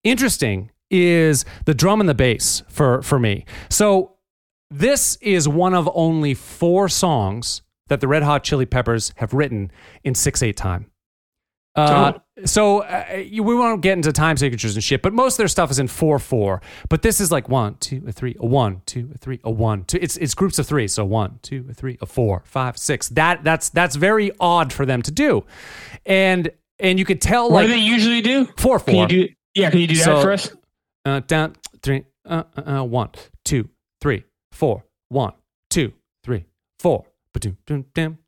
[0.04, 3.44] interesting is the drum and the bass for for me.
[3.68, 4.16] So
[4.70, 9.70] this is one of only four songs that the Red Hot Chili Peppers have written
[10.04, 10.89] in six eight time.
[11.76, 12.14] Uh,
[12.44, 15.48] so uh, you- we won't get into time signatures and shit, but most of their
[15.48, 16.60] stuff is in four four.
[16.88, 19.84] But this is like one, two, a three, a one, two, a three, a one,
[19.84, 19.98] two.
[20.02, 20.88] It's it's groups of three.
[20.88, 23.08] So one, two, a three, a four, five, six.
[23.10, 25.44] That that's that's very odd for them to do,
[26.04, 26.50] and
[26.80, 28.46] and you could tell like What do they usually do?
[28.56, 29.02] four Can four.
[29.04, 29.28] you do?
[29.54, 30.50] Yeah, can you do that So- for us?
[31.04, 33.10] uh, down three, uh, uh, uh, one,
[33.44, 33.68] two,
[34.00, 35.32] three, four, one,
[35.70, 35.92] two,
[36.24, 36.46] three,
[36.78, 37.04] four.
[37.32, 38.18] Ba-doom, doom, dam,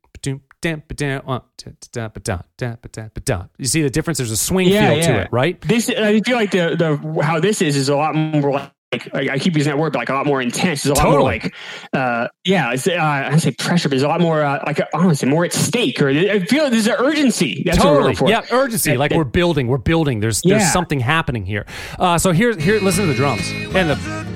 [3.57, 4.17] You see the difference?
[4.17, 5.59] There's a swing feel to it, right?
[5.61, 8.71] This I feel like the the how this is is a lot more like.
[9.11, 10.85] I I keep using that word, but like a lot more intense.
[10.85, 11.39] It's a lot more Totally.
[11.39, 11.55] like,
[11.93, 12.73] uh, yeah.
[12.73, 15.43] It's, uh, I don't say pressure, but there's a lot more uh, like honestly more
[15.45, 15.99] at stake.
[15.99, 17.63] Or I feel there's an urgency.
[17.65, 18.15] That's Totally.
[18.29, 18.95] Yeah, urgency.
[18.95, 20.19] Like we're building, we're building.
[20.19, 20.69] There's there's Yeah.
[20.69, 21.65] something happening here.
[21.97, 24.32] Uh, so here, here, listen to the drums and the.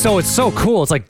[0.00, 0.82] So it's so cool.
[0.82, 1.06] It's like.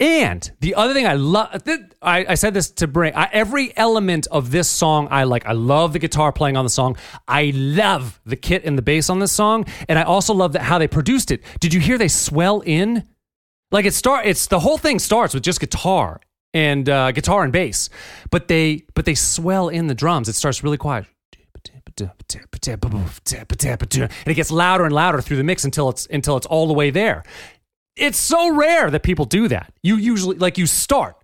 [0.00, 1.62] And the other thing I love,
[2.02, 5.46] I, I said this to bring I, every element of this song I like.
[5.46, 6.96] I love the guitar playing on the song.
[7.28, 10.62] I love the kit and the bass on this song, and I also love that
[10.62, 11.44] how they produced it.
[11.60, 13.04] Did you hear they swell in?
[13.70, 16.20] Like it start, it's the whole thing starts with just guitar
[16.52, 17.88] and uh, guitar and bass,
[18.30, 20.28] but they but they swell in the drums.
[20.28, 21.06] It starts really quiet.
[24.24, 26.74] And it gets louder and louder through the mix until it's until it's all the
[26.74, 27.22] way there.
[27.96, 29.72] It's so rare that people do that.
[29.82, 31.16] You usually like you start.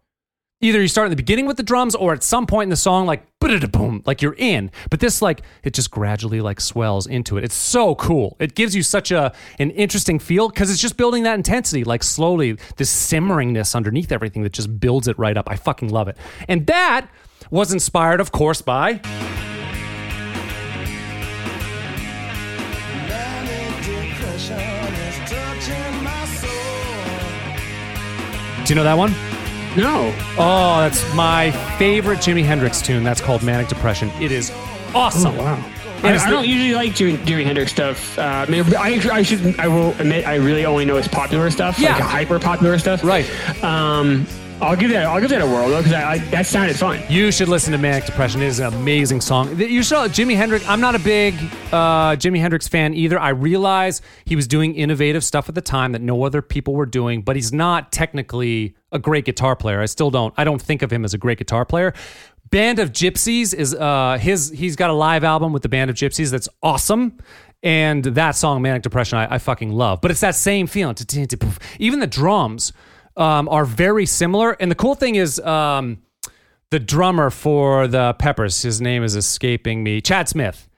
[0.64, 2.76] Either you start in the beginning with the drums or at some point in the
[2.76, 4.70] song, like boom, like you're in.
[4.90, 7.42] But this like it just gradually like swells into it.
[7.42, 8.36] It's so cool.
[8.38, 12.04] It gives you such a an interesting feel because it's just building that intensity, like
[12.04, 15.50] slowly, this simmeringness underneath everything that just builds it right up.
[15.50, 16.16] I fucking love it.
[16.48, 17.08] And that
[17.50, 19.00] was inspired, of course, by
[28.72, 29.10] Do you know that one?
[29.76, 30.14] No.
[30.38, 33.04] Oh, that's my favorite Jimi Hendrix tune.
[33.04, 34.08] That's called Manic Depression.
[34.18, 34.50] It is
[34.94, 35.36] awesome.
[35.36, 35.62] Wow.
[36.02, 38.18] And I, I don't usually like Jimi, Jimi Hendrix stuff.
[38.18, 39.60] Uh, maybe, I, I should.
[39.60, 41.92] I will admit, I really only know his popular stuff, Yeah.
[41.92, 43.04] like hyper popular stuff.
[43.04, 43.28] Right.
[43.62, 44.26] Um,
[44.62, 45.06] I'll give that.
[45.06, 47.02] I'll give that a whirl though, because I, I, that sounded fun.
[47.08, 48.40] You should listen to Manic Depression.
[48.42, 49.58] It is an amazing song.
[49.58, 50.66] You saw Jimi Hendrix.
[50.68, 51.34] I'm not a big
[51.72, 53.18] uh, Jimi Hendrix fan either.
[53.18, 56.86] I realize he was doing innovative stuff at the time that no other people were
[56.86, 59.80] doing, but he's not technically a great guitar player.
[59.80, 60.32] I still don't.
[60.36, 61.92] I don't think of him as a great guitar player.
[62.50, 64.50] Band of Gypsys is uh, his.
[64.50, 67.18] He's got a live album with the Band of Gypsys that's awesome.
[67.64, 70.00] And that song, Manic Depression, I, I fucking love.
[70.00, 70.96] But it's that same feeling.
[71.78, 72.72] Even the drums
[73.16, 74.52] um, are very similar.
[74.52, 76.02] And the cool thing is, um,
[76.70, 80.68] the drummer for the Peppers, his name is escaping me, Chad Smith.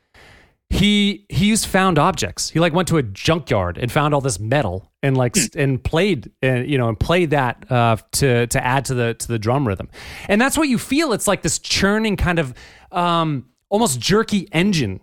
[0.69, 2.51] He he used found objects.
[2.51, 6.33] He like went to a junkyard and found all this metal and like and played
[6.43, 9.69] and you know and played that uh, to to add to the to the drum
[9.69, 9.89] rhythm.
[10.27, 11.13] And that's what you feel.
[11.13, 12.55] It's like this churning kind of
[12.91, 15.01] um, almost jerky engine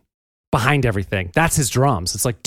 [0.52, 1.32] behind everything.
[1.34, 2.14] That's his drums.
[2.14, 2.38] It's like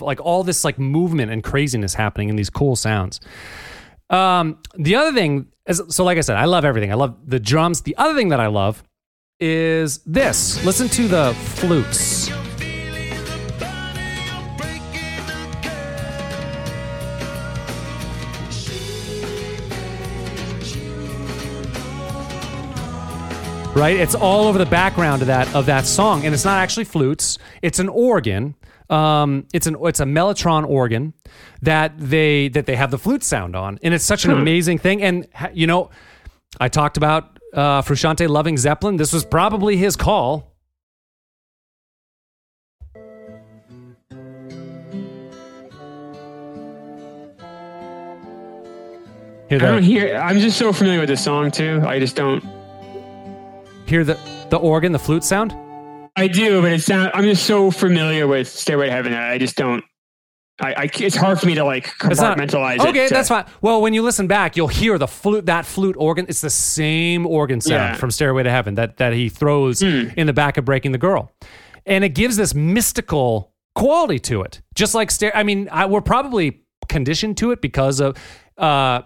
[0.00, 3.20] like all this like movement and craziness happening in these cool sounds.
[4.10, 6.90] Um, the other thing is, so like I said, I love everything.
[6.90, 7.82] I love the drums.
[7.82, 8.82] The other thing that I love
[9.40, 10.64] is this.
[10.64, 12.30] Listen to the flutes.
[23.82, 23.96] Right?
[23.96, 26.24] It's all over the background of that of that song.
[26.24, 28.54] And it's not actually flutes, it's an organ.
[28.88, 31.14] Um, it's an it's a mellotron organ
[31.62, 35.02] that they that they have the flute sound on, and it's such an amazing thing.
[35.02, 35.90] And you know,
[36.60, 38.98] I talked about uh, Frusciante loving Zeppelin.
[38.98, 40.54] This was probably his call.
[49.48, 50.14] Hear I don't hear.
[50.18, 51.82] I'm just so familiar with this song too.
[51.84, 52.61] I just don't.
[53.86, 54.18] Hear the
[54.50, 55.54] the organ, the flute sound.
[56.16, 57.10] I do, but it sound.
[57.14, 59.82] I'm just so familiar with Stairway to Heaven I just don't.
[60.60, 62.88] I, I it's hard for me to like It's not- compartmentalize it.
[62.88, 63.46] Okay, to- that's fine.
[63.62, 65.46] Well, when you listen back, you'll hear the flute.
[65.46, 66.26] That flute organ.
[66.28, 67.92] It's the same organ sound Yeah.
[67.94, 67.98] Hmm.
[68.00, 71.32] from Stairway to Heaven that that he throws in the back of Breaking the Girl,
[71.86, 74.60] and it gives this mystical quality to it.
[74.74, 75.34] Just like stair.
[75.34, 78.18] I mean, I, we're probably conditioned to it because of
[78.58, 79.00] uh,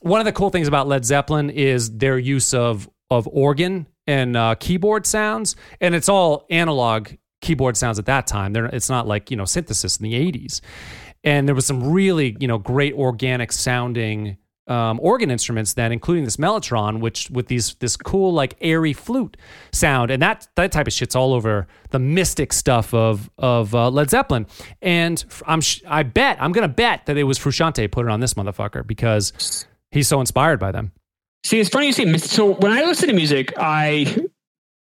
[0.00, 4.36] one of the cool things about Led Zeppelin is their use of of organ and
[4.36, 8.52] uh, keyboard sounds, and it's all analog keyboard sounds at that time.
[8.52, 10.60] They're, it's not like you know synthesis in the '80s,
[11.24, 14.38] and there was some really you know great organic sounding
[14.68, 19.36] um, organ instruments then, including this mellotron, which with these this cool like airy flute
[19.72, 23.90] sound, and that that type of shit's all over the mystic stuff of of uh,
[23.90, 24.46] Led Zeppelin.
[24.80, 28.34] And I'm I bet I'm gonna bet that it was Frusciante put it on this
[28.34, 30.92] motherfucker because he's so inspired by them.
[31.44, 32.16] See, it's funny you say.
[32.18, 34.16] So when I listen to music, I,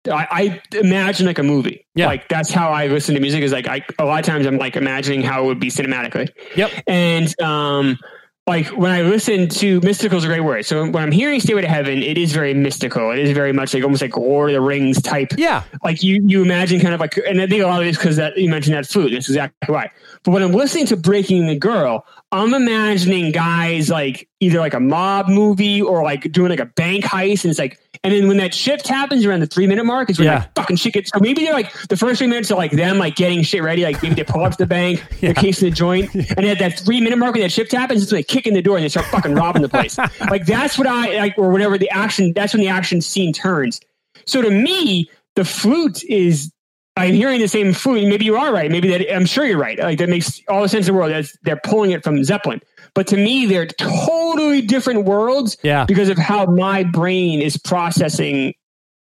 [0.06, 1.86] I I imagine like a movie.
[1.94, 2.06] Yeah.
[2.06, 3.42] Like that's how I listen to music.
[3.42, 6.28] Is like I a lot of times I'm like imagining how it would be cinematically.
[6.56, 6.70] Yep.
[6.86, 7.98] And um,
[8.46, 10.66] like when I listen to mystical is a great word.
[10.66, 13.10] So when I'm hearing "Stairway to Heaven," it is very mystical.
[13.10, 15.32] It is very much like almost like Lord of the Rings type.
[15.38, 15.62] Yeah.
[15.82, 17.96] Like you you imagine kind of like, and I think a lot of it is
[17.96, 19.12] because that you mentioned that flute.
[19.12, 19.90] That's exactly why.
[20.24, 24.80] But when I'm listening to "Breaking the Girl," I'm imagining guys like either like a
[24.80, 27.78] mob movie or like doing like a bank heist, and it's like.
[28.02, 30.40] And then when that shift happens around the three minute mark, is when Yeah.
[30.40, 31.10] like fucking shit gets.
[31.10, 33.82] So maybe they're like the first three minutes are like them like getting shit ready.
[33.82, 36.78] Like maybe they pull up to the bank, they're casing the joint, and at that
[36.78, 38.90] three minute mark when that shift happens, it's like kick in the door and they
[38.90, 39.96] start fucking robbing the place.
[40.30, 42.34] like that's what I like, or whatever the action.
[42.34, 43.80] That's when the action scene turns.
[44.26, 46.50] So to me, the flute is.
[46.96, 48.06] I'm hearing the same flute.
[48.06, 48.70] Maybe you are right.
[48.70, 49.76] Maybe that I'm sure you're right.
[49.78, 51.10] Like that makes all the sense in the world.
[51.10, 52.60] That's, they're pulling it from Zeppelin.
[52.94, 55.84] But to me, they're totally different worlds Yeah.
[55.84, 58.54] because of how my brain is processing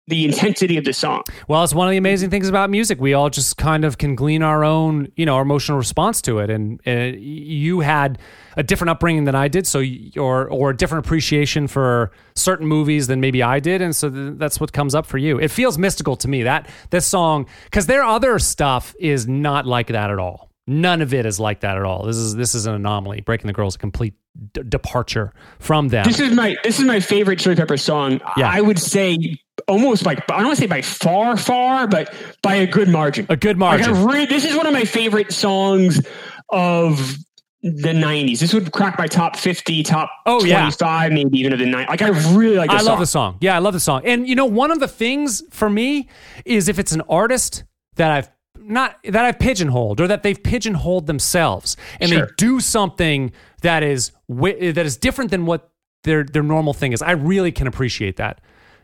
[0.06, 1.22] the intensity of the song.
[1.46, 3.00] Well, it's one of the amazing things about music.
[3.00, 6.40] We all just kind of can glean our own, you know, our emotional response to
[6.40, 6.50] it.
[6.50, 8.18] And uh, you had
[8.56, 12.66] a different upbringing than I did, so y- or or a different appreciation for certain
[12.66, 15.38] movies than maybe I did, and so th- that's what comes up for you.
[15.38, 19.86] It feels mystical to me that this song because their other stuff is not like
[19.88, 20.49] that at all.
[20.70, 22.04] None of it is like that at all.
[22.04, 23.22] This is this is an anomaly.
[23.22, 24.14] Breaking the Girl is a complete
[24.52, 26.04] d- departure from them.
[26.04, 28.20] This is my this is my favorite Chili Pepper song.
[28.36, 28.48] Yeah.
[28.48, 32.54] I would say almost like I don't want to say by far, far, but by
[32.54, 33.26] a good margin.
[33.28, 33.92] a good margin.
[33.96, 36.06] I re- this is one of my favorite songs
[36.50, 37.16] of
[37.62, 38.38] the '90s.
[38.38, 40.60] This would crack my top 50, top Oh, yeah.
[40.60, 41.88] 25, maybe even of the '90s.
[41.88, 42.70] Like I really like.
[42.70, 43.38] This I love the song.
[43.40, 44.02] Yeah, I love the song.
[44.04, 46.08] And you know, one of the things for me
[46.44, 47.64] is if it's an artist
[47.96, 48.30] that I've
[48.70, 54.12] not that I've pigeonholed or that they've pigeonholed themselves and they do something that is
[54.28, 55.70] that is different than what
[56.04, 57.02] their their normal thing is.
[57.02, 58.40] I really can appreciate that.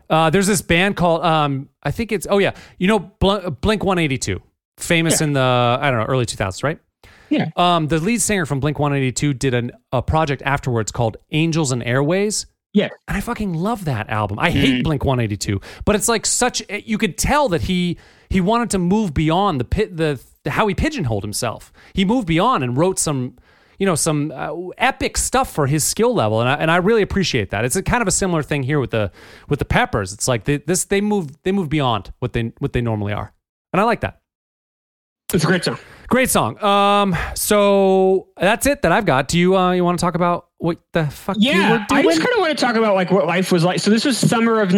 [0.09, 3.84] Uh, there's this band called um, I think it's oh yeah, you know Bl- Blink
[3.84, 4.41] 182,
[4.78, 6.78] famous in the I don't know early 2000s, right?
[7.28, 7.51] Yeah.
[7.57, 11.82] Um, the lead singer from Blink 182 did an, a project afterwards called Angels and
[11.82, 12.47] Airwaves.
[12.72, 12.89] Yeah.
[13.09, 14.39] And I fucking love that album.
[14.39, 18.70] I hate Blink 182, but it's like such you could tell that he he wanted
[18.70, 21.72] to move beyond the pit the, the how he pigeonholed himself.
[21.92, 23.36] He moved beyond and wrote some
[23.78, 27.02] you know some uh, epic stuff for his skill level and I, and I really
[27.02, 27.64] appreciate that.
[27.64, 29.10] It's a kind of a similar thing here with the
[29.48, 30.12] with the Peppers.
[30.12, 33.32] It's like they, this they move they move beyond what they what they normally are.
[33.72, 34.20] And I like that.
[35.34, 35.78] It's a great song.
[36.08, 36.62] Great song.
[36.62, 39.28] Um so that's it that I've got.
[39.28, 42.20] Do you uh you want to talk about what the fuck you Yeah, I just
[42.20, 43.80] kind of want to talk about like what life was like.
[43.80, 44.72] So this was summer of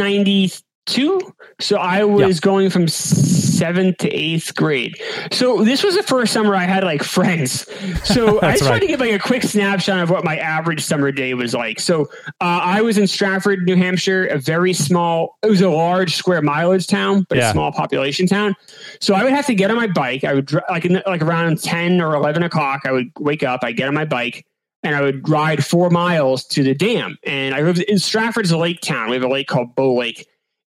[0.89, 1.35] '92.
[1.61, 4.97] So I was going from seventh to eighth grade.
[5.33, 7.67] So this was the first summer I had like friends.
[8.07, 11.11] So I just wanted to give like a quick snapshot of what my average summer
[11.11, 11.81] day was like.
[11.81, 12.03] So
[12.41, 15.37] uh, I was in Strafford, New Hampshire, a very small.
[15.43, 17.51] It was a large square mileage town, but Yeah.
[17.51, 18.55] a small population town.
[19.01, 20.23] So I would have to get on my bike.
[20.25, 22.83] I would like in, like around ten or eleven o'clock.
[22.87, 23.61] I would wake up.
[23.65, 24.47] I get on my bike
[24.85, 27.19] and I would ride four miles to the dam.
[27.25, 29.11] And I lived in Strafford's a lake town.
[29.11, 30.25] We have a lake called Bow Lake,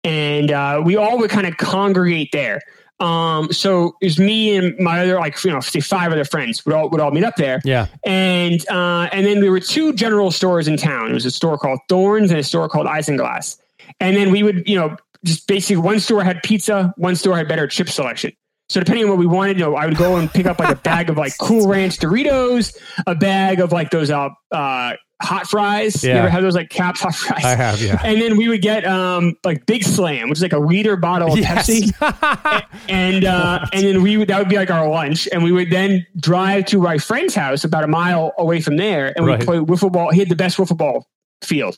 [0.04, 2.60] and uh, we all would kind of congregate there.
[3.00, 6.64] Um, so it was me and my other like you know say five other friends
[6.66, 7.60] would all would all meet up there.
[7.64, 7.86] Yeah.
[8.04, 11.06] And uh, and then there were two general stores in town.
[11.06, 13.58] There was a store called Thorns and a store called Isinglass.
[14.00, 17.46] And then we would you know just basically one store had pizza, one store had
[17.48, 18.32] better chip selection.
[18.68, 20.70] So depending on what we wanted, you know, I would go and pick up like
[20.70, 22.76] a bag of like Cool Ranch Doritos,
[23.06, 26.02] a bag of like those uh, uh hot fries.
[26.04, 26.18] You Yeah.
[26.18, 27.44] ever have those like caps hot fries?
[27.44, 28.00] I have, yeah.
[28.04, 31.32] And then we would get um like Big Slam, which is like a liter bottle
[31.32, 31.92] of Pepsi
[32.88, 35.70] and uh, and then we would that would be like our lunch, and we would
[35.70, 39.40] then drive to my friend's house about a mile away from there, and Right.
[39.40, 40.10] we play wiffle ball.
[40.12, 41.06] He had the best wiffle ball
[41.42, 41.76] field,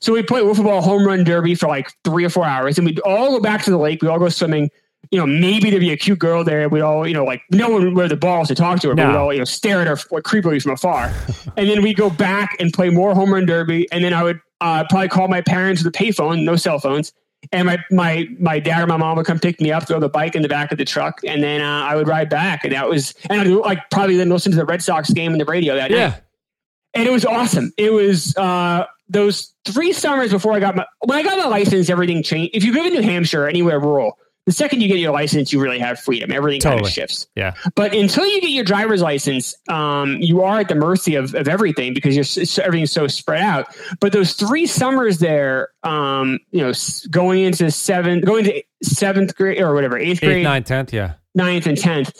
[0.00, 2.86] so we play wiffle ball home run derby for like three or four hours, and
[2.86, 4.02] we'd all go back to the lake.
[4.02, 4.70] We all go swimming.
[5.10, 6.68] You know, maybe there'd be a cute girl there.
[6.68, 8.94] We'd all, you know, like no one would wear the balls to talk to her,
[8.94, 9.08] but No.
[9.10, 11.12] we'd all, you know, stare at her like, creepily from afar.
[11.56, 14.40] and then we'd go back and play more home run derby, and then I would
[14.60, 17.12] uh, probably call my parents with a payphone, no cell phones,
[17.50, 20.08] and my my my dad or my mom would come pick me up, throw the
[20.08, 22.72] bike in the back of the truck, and then uh, I would ride back, and
[22.72, 25.44] that was and I'd like probably then listen to the Red Sox game on the
[25.44, 26.22] radio that night,
[26.94, 27.72] and it was awesome.
[27.76, 31.90] It was uh, those three summers before I got my when I got my license,
[31.90, 32.54] everything changed.
[32.54, 34.16] If you live in New Hampshire or anywhere rural,
[34.46, 36.32] The second you get your license, you really have freedom.
[36.32, 37.28] Everything kind of shifts.
[37.36, 37.54] Yeah.
[37.76, 41.46] But until you get your driver's license, um, you are at the mercy of, of
[41.46, 43.66] everything because you're everything's so spread out.
[44.00, 46.72] But those three summers there, um, you know,
[47.10, 50.92] going into seventh, going to seventh grade or whatever, eighth grade, ninth, tenth.
[50.92, 51.12] Yeah.
[51.36, 52.12] ninth and tenth,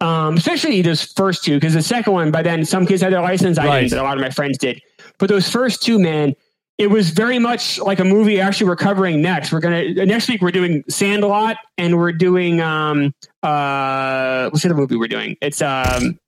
[0.00, 3.22] um, especially those first two, because the second one, by then some kids had their
[3.22, 3.56] license.
[3.56, 3.80] I Right.
[3.82, 4.82] didn't, but a lot of my friends did.
[5.18, 6.34] But those first two, man,
[6.78, 8.40] it was very much like a movie.
[8.40, 9.52] Actually, we're covering next.
[9.52, 10.40] We're gonna next week.
[10.40, 13.12] We're doing Sandlot, and we're doing um
[13.42, 15.36] uh what's the movie we're doing?
[15.40, 16.18] It's um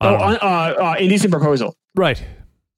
[0.00, 1.76] I oh, uh, uh, uh, Indecent Proposal.
[1.94, 2.24] Right.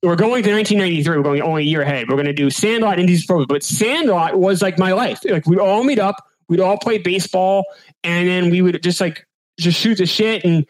[0.02, 1.16] We're going to 1993.
[1.16, 2.08] We're going only a year ahead.
[2.08, 3.46] We're going to do Sandlot and Indecent Proposal.
[3.46, 5.20] But Sandlot was like my life.
[5.24, 6.16] Like we'd all meet up,
[6.48, 7.64] we'd all play baseball,
[8.02, 9.24] and then we would just like
[9.60, 10.44] just shoot the shit.
[10.44, 10.66] And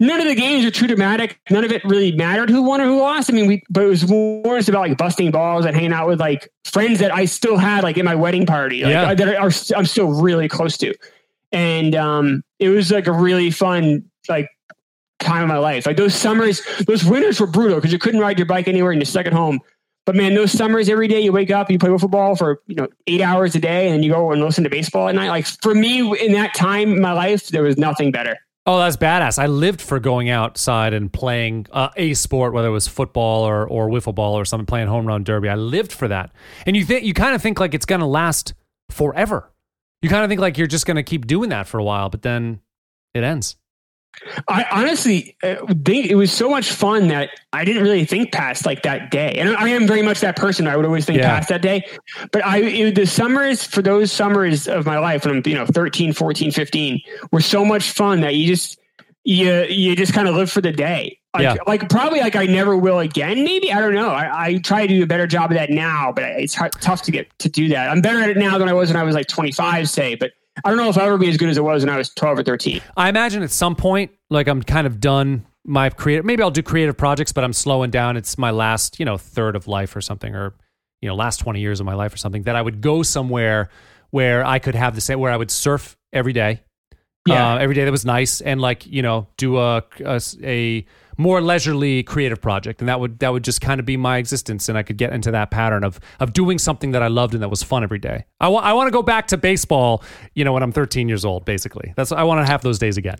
[0.00, 1.38] none of the games are too dramatic.
[1.50, 3.30] None of it really mattered who won or who lost.
[3.30, 6.08] I mean, we but it was more just about like busting balls and hanging out
[6.08, 8.82] with like friends that I still had like in my wedding party.
[8.82, 9.14] Like, Yeah.
[9.14, 10.94] that are I'm still really close to.
[11.52, 14.48] And um, it was like a really fun like
[15.20, 15.86] time of my life.
[15.86, 19.00] Like those summers, those winters were brutal because you couldn't ride your bike anywhere and
[19.00, 19.60] you're stuck at home.
[20.04, 22.86] But man, those summers every day you wake up, you play football for you know
[23.08, 25.30] eight hours a day, and then you go and listen to baseball at night.
[25.30, 28.36] Like for me, in that time in my life, there was nothing better.
[28.68, 29.38] Oh, that's badass.
[29.38, 33.64] I lived for going outside and playing uh, a sport, whether it was football or,
[33.64, 35.48] or wiffle ball or something, playing home run derby.
[35.48, 36.32] I lived for that.
[36.66, 38.54] And you think you kind of think like it's going to last
[38.90, 39.52] forever.
[40.02, 42.08] You kind of think like you're just going to keep doing that for a while,
[42.08, 42.60] but then
[43.14, 43.56] it ends.
[44.48, 48.66] I honestly uh, think it was so much fun that I didn't really think past
[48.66, 49.32] like that day.
[49.38, 50.66] And I am very much that person.
[50.66, 51.36] I would always think Yeah.
[51.36, 51.86] past that day.
[52.32, 55.66] But I, it, the summers for those summers of my life when I'm, you know,
[55.66, 57.00] 13, 14, 15
[57.30, 58.78] were so much fun that you just,
[59.24, 61.18] you, you just kind of live for the day.
[61.34, 61.56] Like, Yeah.
[61.66, 63.44] like probably like I never will again.
[63.44, 64.08] Maybe I don't know.
[64.10, 67.02] I, I try to do a better job of that now, but it's hard, tough
[67.02, 67.90] to get to do that.
[67.90, 70.14] I'm better at it now than I was when I was like 25, say.
[70.14, 70.32] But
[70.64, 72.10] I don't know if I'll ever be as good as it was when I was
[72.10, 72.80] 12 or 13.
[72.96, 76.24] I imagine at some point, like I'm kind of done my creative.
[76.24, 78.16] Maybe I'll do creative projects, but I'm slowing down.
[78.16, 80.54] It's my last, you know, third of life or something, or
[81.02, 82.42] you know, last twenty years of my life or something.
[82.44, 83.68] That I would go somewhere
[84.10, 86.62] where I could have the same, where I would surf every day.
[87.26, 87.54] Yeah.
[87.54, 90.86] uh, every day that was nice, and like you know, do a, a a
[91.18, 94.68] more leisurely creative project, and that would that would just kind of be my existence,
[94.68, 97.42] and I could get into that pattern of of doing something that I loved and
[97.42, 98.24] that was fun every day.
[98.40, 100.02] I want I want to go back to baseball,
[100.34, 101.44] you know, when I'm 13 years old.
[101.44, 103.16] Basically, that's I want to have those days again.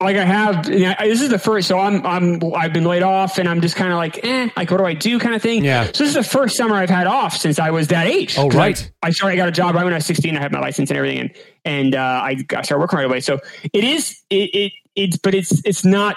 [0.00, 3.02] like I have and I- this is the first so I'm I'm I've been laid
[3.02, 5.42] off and I'm just kind of like eh like what do I do kind of
[5.42, 5.86] thing Yeah.
[5.86, 8.48] so this is the first summer I've had off since I was that age Oh
[8.50, 8.78] right.
[9.02, 10.60] I, I started I got a job right when I was 16 I had my
[10.60, 11.30] license and everything and
[11.64, 13.40] and uh, I got started working right away so
[13.72, 16.14] it is it, it it's but it's it's not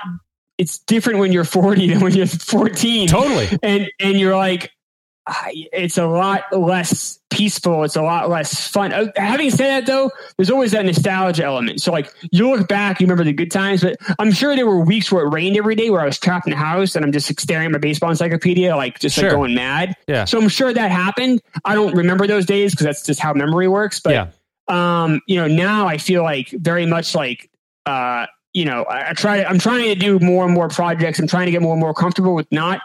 [0.61, 3.47] it's different when you're 40 than when you're 14 Totally.
[3.63, 4.71] and and you're like
[5.47, 10.09] it's a lot less peaceful it's a lot less fun Uh, having said that though
[10.35, 13.81] there's always that nostalgia element so like you look back you remember the good times
[13.81, 16.47] but i'm sure there were weeks where it rained every day where i was trapped
[16.47, 19.29] in the house and i'm just like, staring at my baseball encyclopedia like just Sure.
[19.29, 20.25] like going mad Yeah.
[20.25, 23.67] so i'm sure that happened i don't remember those days because that's just how memory
[23.67, 24.27] works but yeah.
[24.67, 27.49] um, you know, now I feel like very much like,
[27.85, 31.19] uh, you know, I, I try, I'm trying to do more and more projects.
[31.19, 32.81] I'm trying to get more and more comfortable with not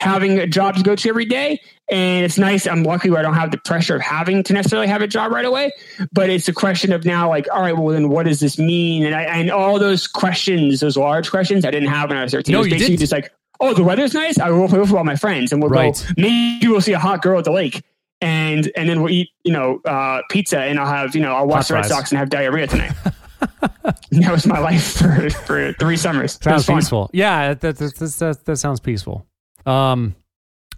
[0.00, 1.60] having a job to go to every day.
[1.90, 2.66] And it's nice.
[2.66, 5.30] I'm lucky where I don't have the pressure of having to necessarily have a job
[5.32, 5.72] right away.
[6.12, 9.04] But it's a question of now, like, all right, well, then what does this mean?
[9.04, 12.32] And I, and all those questions, those large questions I didn't have when I was
[12.32, 12.52] 13.
[12.52, 12.96] No, was you didn't.
[12.98, 14.38] just like, oh, the weather's nice.
[14.38, 15.94] I will play with all my friends and we'll Right.
[15.94, 17.82] go, maybe we'll see a hot girl at the lake.
[18.20, 21.46] And and then we'll eat, you know, uh, pizza, and I'll have, you know, I'll
[21.46, 21.90] watch Hot the Red fries.
[21.90, 22.92] Sox and have diarrhea tonight.
[24.10, 26.38] that was my life for, for three summers.
[26.42, 27.10] Sounds peaceful.
[27.12, 29.26] Yeah, that, that, that, that, that sounds peaceful.
[29.66, 30.14] Um,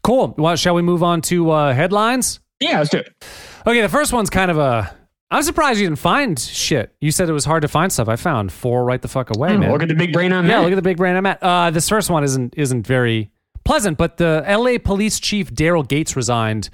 [0.02, 0.34] cool.
[0.36, 2.40] Well, shall we move on to uh, headlines?
[2.60, 3.12] Yeah, let's do it.
[3.66, 4.94] Okay, the first one's kind of a.
[5.30, 6.94] I'm surprised you didn't find shit.
[7.00, 8.08] You said it was hard to find stuff.
[8.08, 9.72] I found four right the fuck away, man.
[9.72, 10.50] Look at the big brain on me.
[10.50, 10.62] yeah, that.
[10.62, 11.42] look at the big brain I'm at.
[11.42, 13.30] Uh, this first one isn't isn't very
[13.64, 14.78] pleasant, but the L.A.
[14.78, 16.70] Police Chief Daryl Gates resigned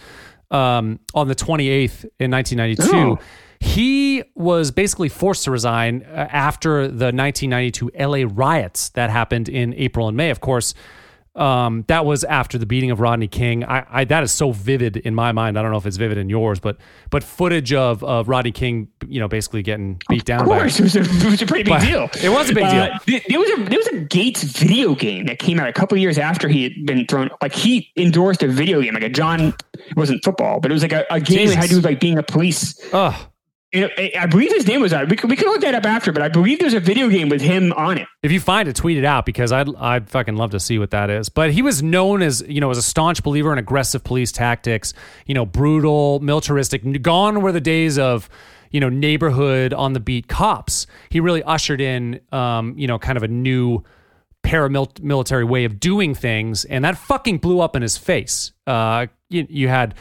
[0.51, 2.97] um, on the 28th in 1992.
[2.97, 3.19] Oh.
[3.61, 9.75] He was basically forced to resign uh, after the 1992 LA riots that happened in
[9.75, 10.31] April and May.
[10.31, 10.73] Of course,
[11.37, 13.63] um, that was after the beating of Rodney King.
[13.65, 15.59] I, I that is so vivid in my mind.
[15.59, 16.79] I don't know if it's vivid in yours, but
[17.11, 20.41] but footage of of Rodney King, you know, basically getting beat down.
[20.41, 22.11] Of by- course, it was a, it was a pretty big deal.
[22.23, 22.83] it was a big deal.
[22.83, 25.73] Uh, th- there was a there was a Gates video game that came out a
[25.73, 27.31] couple years after he had been thrown.
[27.41, 29.55] Like he endorsed a video game, like a John.
[29.75, 31.85] It wasn't football, but it was like a, a game that had to do with
[31.85, 32.75] like being a police.
[32.93, 33.15] Ugh.
[33.73, 35.09] I believe his name was on.
[35.09, 37.41] We could, we look that up after, but I believe there's a video game with
[37.41, 38.09] him on it.
[38.23, 40.91] If you find it, tweet it out because I'd I'd fucking love to see what
[40.91, 41.29] that is.
[41.29, 44.93] But he was known as you know as a staunch believer in aggressive police tactics.
[45.27, 47.01] You know, brutal, militaristic.
[47.01, 48.29] Gone were the days of
[48.73, 50.89] you know neighborhood on the beat cops.
[51.09, 53.85] He really ushered in um, you know kind of a new
[54.43, 58.51] paramilitary way of doing things, and that fucking blew up in his face.
[58.67, 59.95] Uh, you, you had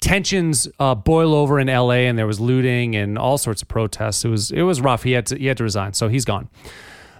[0.00, 2.06] tensions uh, boil over in L.A.
[2.06, 4.24] and there was looting and all sorts of protests.
[4.24, 5.02] It was it was rough.
[5.02, 6.48] He had to he had to resign, so he's gone.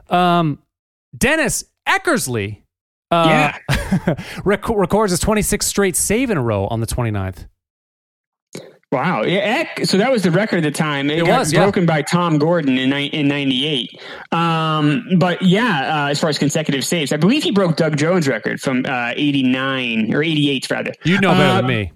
[0.09, 0.61] Um,
[1.17, 2.63] Dennis Eckersley
[3.11, 3.53] uh,
[4.45, 7.47] rec- records his 26th straight save in a row on the 29th.
[8.93, 9.23] Wow.
[9.25, 11.11] Yeah, Eck, so that was the record at the time.
[11.11, 11.63] It, It got was, yeah.
[11.63, 13.91] broken by Tom Gordon in in 98.
[14.31, 18.29] Um, but yeah, uh, as far as consecutive saves, I believe he broke Doug Jones'
[18.29, 20.93] record from uh, 89 or 88 rather.
[21.05, 21.93] You know better Uh, than me.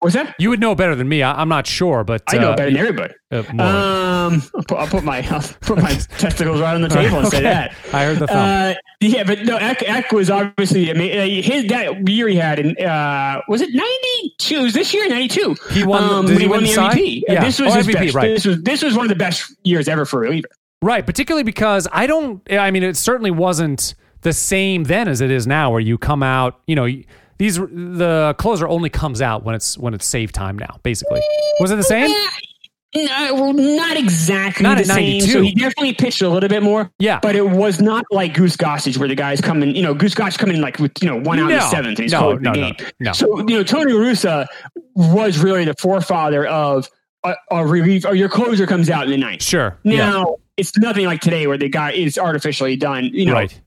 [0.00, 0.36] What's that?
[0.38, 1.22] You would know better than me.
[1.24, 3.14] I, I'm not sure, but I know uh, better than everybody.
[3.32, 3.42] uh.
[3.58, 7.28] Um, I'll put, I'll put my I'll put my testicles right on the table and
[7.28, 7.74] say that.
[7.92, 8.36] I heard the thumb.
[8.38, 10.90] Uh, yeah, but no, Eck, Eck was obviously.
[10.90, 14.62] I mean, uh, his that year he had in uh, was it ninety two?
[14.62, 15.56] Was this year ninety two?
[15.70, 16.76] He won the- Um, he he won win the?
[16.80, 17.22] MVP.
[17.28, 17.44] Uh, Yeah.
[17.44, 18.14] This was Oh, his MVP, best.
[18.14, 18.28] right.
[18.28, 20.48] This was this was one of the best years ever for a reliever.
[20.80, 22.40] Right, particularly because I don't.
[22.52, 26.22] I mean, it certainly wasn't the same then as it is now, where you come
[26.22, 26.60] out.
[26.68, 26.86] You know,
[27.38, 30.78] these the closer only comes out when it's when it's save time now.
[30.82, 31.20] Basically,
[31.60, 32.10] was it the same?
[32.94, 35.18] No, well, not exactly Not the at same.
[35.18, 35.30] 92.
[35.32, 36.90] So he definitely pitched a little bit more.
[36.98, 37.18] Yeah.
[37.20, 39.74] but it was not like Goose Gossage where the guys come in.
[39.74, 41.56] You know, Goose Gossage coming in like with you know one out No.
[41.56, 42.74] the seventh and he's No, no, the no, game.
[42.98, 43.12] no.
[43.12, 44.46] So you know, Tony Russa
[44.94, 46.88] was really the forefather of
[47.24, 48.06] a, a relief.
[48.06, 49.42] Or your closer comes out in the ninth.
[49.42, 49.78] Sure.
[49.84, 49.98] yeah.
[50.10, 53.10] Now it's nothing like today where the guy is artificially done.
[53.12, 53.60] You know, Right.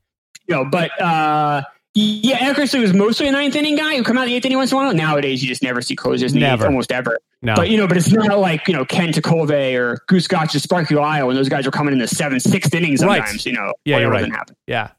[0.47, 1.61] you know, but uh,
[1.93, 4.71] yeah, Eckersley was mostly a ninth inning guy who come out the eighth inning once
[4.71, 4.93] in a while.
[4.93, 6.63] Nowadays, you just never see closers in the Never.
[6.63, 7.17] eighth, almost ever.
[7.41, 7.55] No.
[7.55, 10.59] But you know, but it's not like you know Ken Tekulve or Goose Gossage or
[10.59, 13.17] Sparky Lyle when those guys are coming in the seventh, sixth innings Right.
[13.17, 13.45] sometimes.
[13.45, 14.31] You know, Yeah, you're right.
[14.31, 14.55] happen.
[14.67, 14.91] Yeah.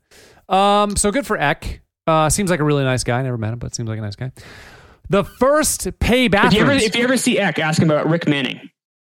[0.48, 1.80] Um, so good for Eck.
[2.06, 3.22] Uh, seems like a really nice guy.
[3.22, 4.32] Never met him, but seems like a nice guy.
[5.08, 8.26] The first pay If you ever if you ever see Eck, ask him about Rick
[8.26, 8.68] Manning.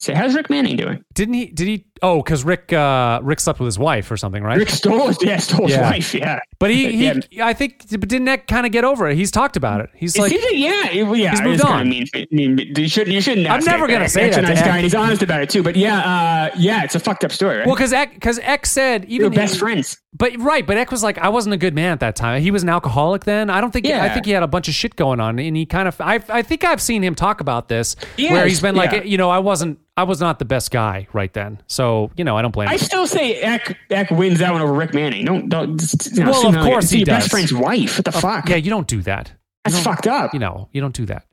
[0.03, 1.03] Say, how's Rick Manning doing?
[1.13, 1.45] Didn't he?
[1.45, 1.85] Did he?
[2.01, 4.57] Oh, because Rick uh, Rick slept with his wife or something, right?
[4.57, 6.13] Rick stole his, yeah, stole his wife.
[6.13, 7.47] Yeah, but he, he Yeah.
[7.47, 9.15] I think, but didn't Eck kind of get over it?
[9.15, 9.89] He's talked about it.
[9.95, 11.31] He's It like, seems yeah, it, yeah.
[11.31, 11.87] He's moved it's kinda on.
[11.89, 13.13] mean, I mean, you shouldn't.
[13.13, 13.47] You shouldn't.
[13.49, 15.63] I'm never gonna say that a nice guy, and he's honest about it too.
[15.63, 17.65] But yeah, uh, yeah, it's a fucked up story, right?
[17.65, 19.97] well, because Eck, because Eck said You're even best friends.
[20.15, 22.41] But right, but Eck was like, I wasn't a good man at that time.
[22.41, 23.49] He was an alcoholic then.
[23.49, 23.87] I don't think.
[23.87, 24.03] Yeah.
[24.03, 25.99] I think he had a bunch of shit going on, and he kind of.
[26.01, 29.03] I, I think I've seen him talk about this, Yes, where he's been like, yeah.
[29.03, 31.61] you know, I wasn't, I was not the best guy right then.
[31.67, 32.67] So you know, I don't blame.
[32.67, 32.79] I him.
[32.79, 35.25] still say Eck, Eck wins that one over Rick Manning.
[35.25, 35.81] Don't don't.
[36.11, 37.97] You know, Well, of course he your best friend's wife.
[37.97, 38.49] What the fuck?
[38.49, 39.31] Yeah, you don't do that.
[39.63, 40.33] That's fucked up.
[40.33, 41.25] You know, you don't do that.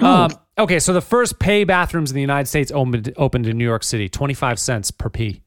[0.00, 3.64] Um, okay, so the first pay bathrooms in the United States opened opened in New
[3.64, 5.41] York City, twenty five cents per pee.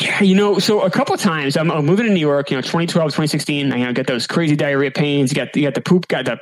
[0.00, 2.56] Yeah, you know, so a couple of times I'm, I'm moving to New York, you
[2.56, 5.74] know, 2012, 2016, I you know, get those crazy diarrhea pains, you got, you got
[5.74, 6.38] the poop, got the,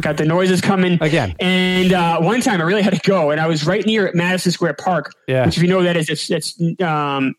[0.00, 0.98] got the noises coming.
[1.00, 1.34] Again.
[1.40, 4.52] And uh, one time I really had to go, and I was right near Madison
[4.52, 5.46] Square Park, Yeah.
[5.46, 7.34] which if you know that is, it's, it's um,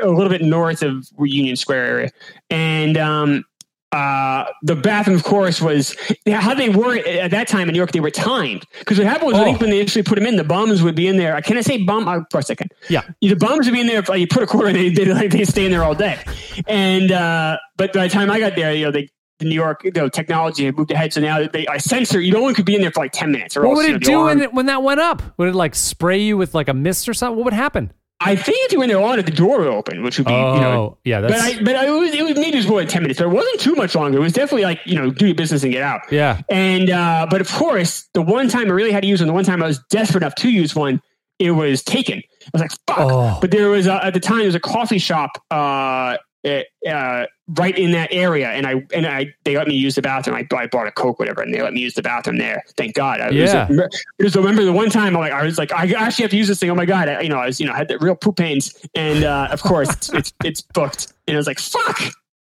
[0.00, 2.10] a little bit north of Union Square area.
[2.50, 3.44] And um,
[3.92, 7.92] uh, the bathroom, of course, was how they were at that time in New York.
[7.92, 9.60] They were timed because what happened was I think Oh.
[9.62, 11.40] when they initially put them in, the bums would be in there.
[11.42, 12.06] Can I say bum?
[12.06, 12.70] Uh, for a second.
[12.90, 13.02] Yeah.
[13.22, 14.00] The bums would be in there.
[14.00, 16.18] If, like, you put a quarter, they they like they stay in there all day.
[16.66, 19.08] And uh, but by the time I got there, you know, they
[19.38, 22.20] the New York you know, technology had moved ahead, so now they I censor.
[22.20, 23.56] You only could be in there for like ten minutes.
[23.56, 25.22] Or What else, would you know, it do when, it, when that went up?
[25.38, 27.36] Would it like spray you with like a mist or something?
[27.36, 27.92] What would happen?
[28.20, 30.32] I think if you were in there long, the door would open, which would be
[30.32, 32.66] you know Oh, yeah, But I, but I, it was, it was maybe it was
[32.66, 33.18] more than ten minutes.
[33.18, 34.18] So it wasn't too much longer.
[34.18, 36.00] It was definitely like you know, do your business and get out.
[36.10, 36.40] yeah.
[36.48, 39.32] And uh, but of course, the one time I really had to use one, the
[39.34, 41.00] one time I was desperate enough to use one,
[41.38, 42.18] it was taken.
[42.18, 42.98] I was like, fuck.
[42.98, 43.38] Oh.
[43.40, 47.26] But there was at the time there was a coffee shop uh, uh,
[47.56, 50.36] right in that area, and I and I they let me use the bathroom.
[50.36, 52.62] I, I bought a coke, whatever, and they let me use the bathroom there.
[52.76, 53.20] Thank God.
[53.20, 53.68] I was, Yeah.
[53.70, 56.36] I just remember the one time I'm like, I was like, I actually have to
[56.36, 56.70] use this thing.
[56.70, 58.74] Oh my god, I, you know, I was you know had the real poop pains,
[58.94, 62.00] and uh, of course it's, it's it's booked, and I was like, fuck.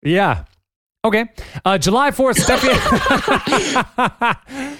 [0.04, 0.46] Yeah.
[1.04, 1.26] Okay.
[1.64, 2.74] Uh, July 4th, Steffi.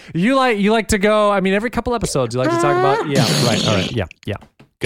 [0.16, 2.76] you like you like to go, I mean, every couple episodes you like to talk
[2.76, 3.08] about.
[3.08, 3.68] Yeah, right.
[3.68, 3.92] All right.
[3.92, 4.38] Yeah, yeah.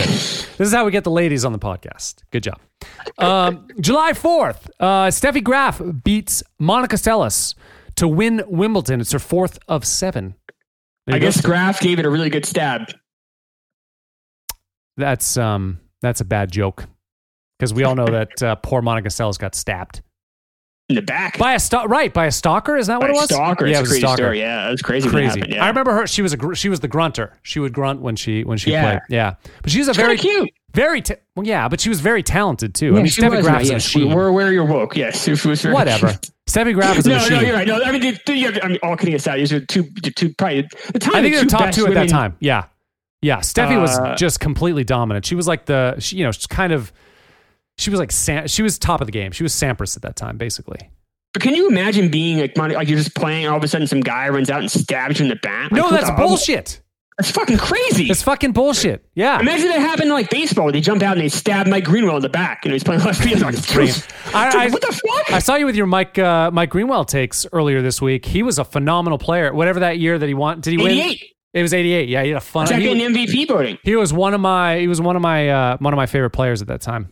[0.04, 0.10] Good.
[0.58, 2.24] This is how we get the ladies on the podcast.
[2.32, 2.60] Good job.
[3.18, 7.56] Um, July 4th, uh, Steffi Graf beats Monica Seles
[7.95, 9.02] to win Wimbledon.
[9.02, 10.36] It's her fourth of seven.
[11.06, 11.28] There I you go.
[11.28, 12.91] guess Graf gave it a really good stab.
[14.97, 16.86] that's um that's a bad joke
[17.58, 20.02] because we all know that uh, poor Monica Seles got stabbed
[20.90, 21.38] In the back.
[21.38, 22.76] by a sto- right by a stalker.
[22.76, 23.26] Is that what it was?
[23.26, 23.68] stalker.
[23.68, 24.18] Yeah, it's it a was a crazy stalker.
[24.24, 24.40] story.
[24.40, 25.08] Yeah, it was crazy.
[25.10, 25.44] crazy.
[25.48, 25.64] yeah.
[25.64, 26.08] I remember her.
[26.08, 27.34] She was a gr- she was the grunter.
[27.44, 28.82] She would grunt when she when she Yeah.
[28.90, 29.00] played.
[29.10, 30.50] Yeah, but she's a very cute.
[30.74, 32.94] very ta- well, yeah, but she was very talented too.
[32.94, 34.14] I mean, she Steffi was, Graf's a machine.
[34.16, 34.98] We're aware you're woke.
[34.98, 36.08] Yes, she was very Whatever.
[36.48, 37.34] Steffi Graf is a no, machine.
[37.34, 37.68] no, you're right.
[37.68, 39.84] No, I mean, the, the, I mean, all kidding aside, these are two,
[40.16, 41.16] two probably the time.
[41.16, 42.36] I think they're top two at that time.
[42.40, 42.64] Yeah,
[43.22, 45.28] Yeah, Steffi was Uh, just completely dominant.
[45.28, 46.92] She was like the, she, you know, she's kind of,
[47.80, 49.32] she was like, Sam, she was top of the game.
[49.32, 50.90] She was Sampras at that time, basically.
[51.34, 53.88] But can you imagine being like, like you're just playing, and all of a sudden
[53.88, 55.72] some guy runs out and stabs you in the back?
[55.72, 56.82] Like, no, that's bullshit.
[57.18, 58.10] That's fucking crazy.
[58.10, 59.06] It's fucking bullshit.
[59.14, 59.40] Yeah.
[59.42, 60.64] Imagine that happened in like baseball.
[60.66, 62.64] Where they jump out and they stab Mike Greenwell in the back.
[62.64, 63.42] You know, he's playing left field.
[63.44, 65.32] Like, I- I- what the fuck?
[65.34, 68.26] I saw you with your Mike uh, Mike Greenwell takes earlier this week.
[68.26, 69.54] He was a phenomenal player.
[69.54, 70.92] Whatever that year that he won, did he win?
[70.98, 71.24] 88.
[71.56, 72.10] It was 88.
[72.10, 72.68] Yeah, he had a fun.
[72.68, 73.78] Second He, MVP voting.
[73.84, 76.30] he was one of my he was one of my uh, one of my favorite
[76.32, 77.12] players at that time.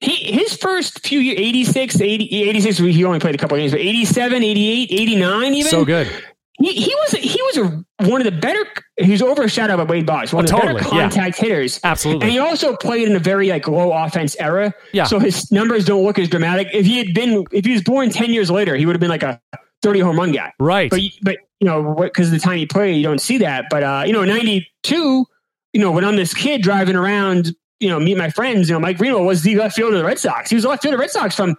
[0.00, 3.72] He, his first few years, 86, 80, 86, he only played a couple of games,
[3.72, 5.70] but 87, 88, 89 even.
[5.70, 6.08] So good.
[6.60, 8.64] He, he was he was a, one of the better.
[8.96, 11.02] He was overshadowed by Wade Boggs, one Oh, of the totally, better yeah.
[11.02, 11.78] contact hitters.
[11.84, 12.22] Absolutely.
[12.24, 14.74] And he also played in a very like low offense era.
[14.92, 15.04] Yeah.
[15.04, 16.66] So his numbers don't look as dramatic.
[16.72, 19.08] If he had been, if he was born ten years later, he would have been
[19.08, 19.40] like a
[19.82, 20.52] thirty home run guy.
[20.58, 20.90] Right.
[20.90, 23.66] But but you know because of the time he played, you don't see that.
[23.70, 25.26] But uh, you know, ninety two,
[25.72, 28.68] you know, when I'm this kid driving around, you know, meet my friends.
[28.68, 30.50] You know, Mike Greenwell was the left fielder of the Red Sox.
[30.50, 31.56] He was the left fielder of the Red Sox from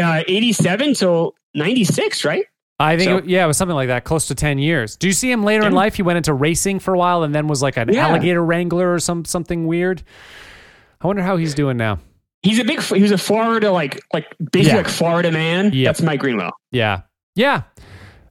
[0.00, 2.44] uh, eighty seven till ninety six, right?
[2.80, 4.96] I think So- it, yeah, it was something like that, close to 10 years.
[4.96, 5.94] Do you see him later in life?
[5.94, 8.08] He went into racing for a while and then was like an Yeah.
[8.08, 10.02] alligator wrangler or some something weird.
[11.00, 12.00] I wonder how he's doing now.
[12.42, 12.80] He's a big.
[12.82, 14.76] He was a Florida like like basically Yeah.
[14.78, 15.72] like Florida man.
[15.72, 15.84] Yep.
[15.88, 16.52] That's Mike Greenwell.
[16.72, 17.02] Yeah.
[17.36, 17.62] Yeah.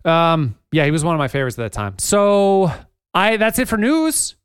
[0.03, 1.97] Um, yeah, he was one of my favorites at that time.
[1.99, 2.71] So
[3.13, 4.35] I that's it for news.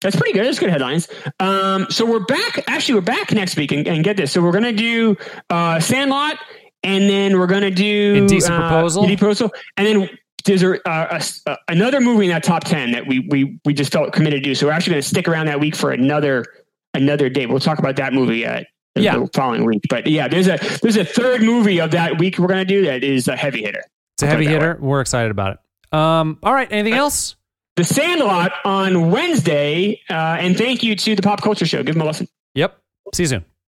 [0.00, 0.46] That's pretty good.
[0.46, 1.08] That's good headlines.
[1.40, 2.64] Um, so we're back.
[2.68, 4.32] Actually, we're back next week, and, and get this.
[4.32, 5.16] So we're gonna do
[5.50, 6.38] uh, Sandlot,
[6.82, 9.02] and then we're gonna do Indecent uh, Proposal.
[9.04, 10.10] Indecent Proposal, and then
[10.46, 13.92] there's a, uh, a, another movie in that top ten that we we we just
[13.92, 14.54] felt committed to do.
[14.54, 16.46] So we're actually gonna stick around that week for another
[16.94, 17.50] another date.
[17.50, 18.62] We'll talk about that movie uh,
[18.94, 19.24] the- Yeah.
[19.34, 19.82] following week.
[19.90, 23.04] But yeah, there's a there's a third movie of that week we're gonna do that
[23.04, 23.82] is a heavy hitter.
[24.14, 24.78] It's a heavy hitter.
[24.80, 25.58] We're excited about
[25.92, 25.98] it.
[25.98, 27.36] Um, all right, anything else?
[27.80, 31.82] The Sandlot on Wednesday, uh, and thank you to the Pop Culture Show.
[31.82, 32.28] Give them a listen.
[32.54, 32.78] Yep.
[33.14, 33.44] See you soon.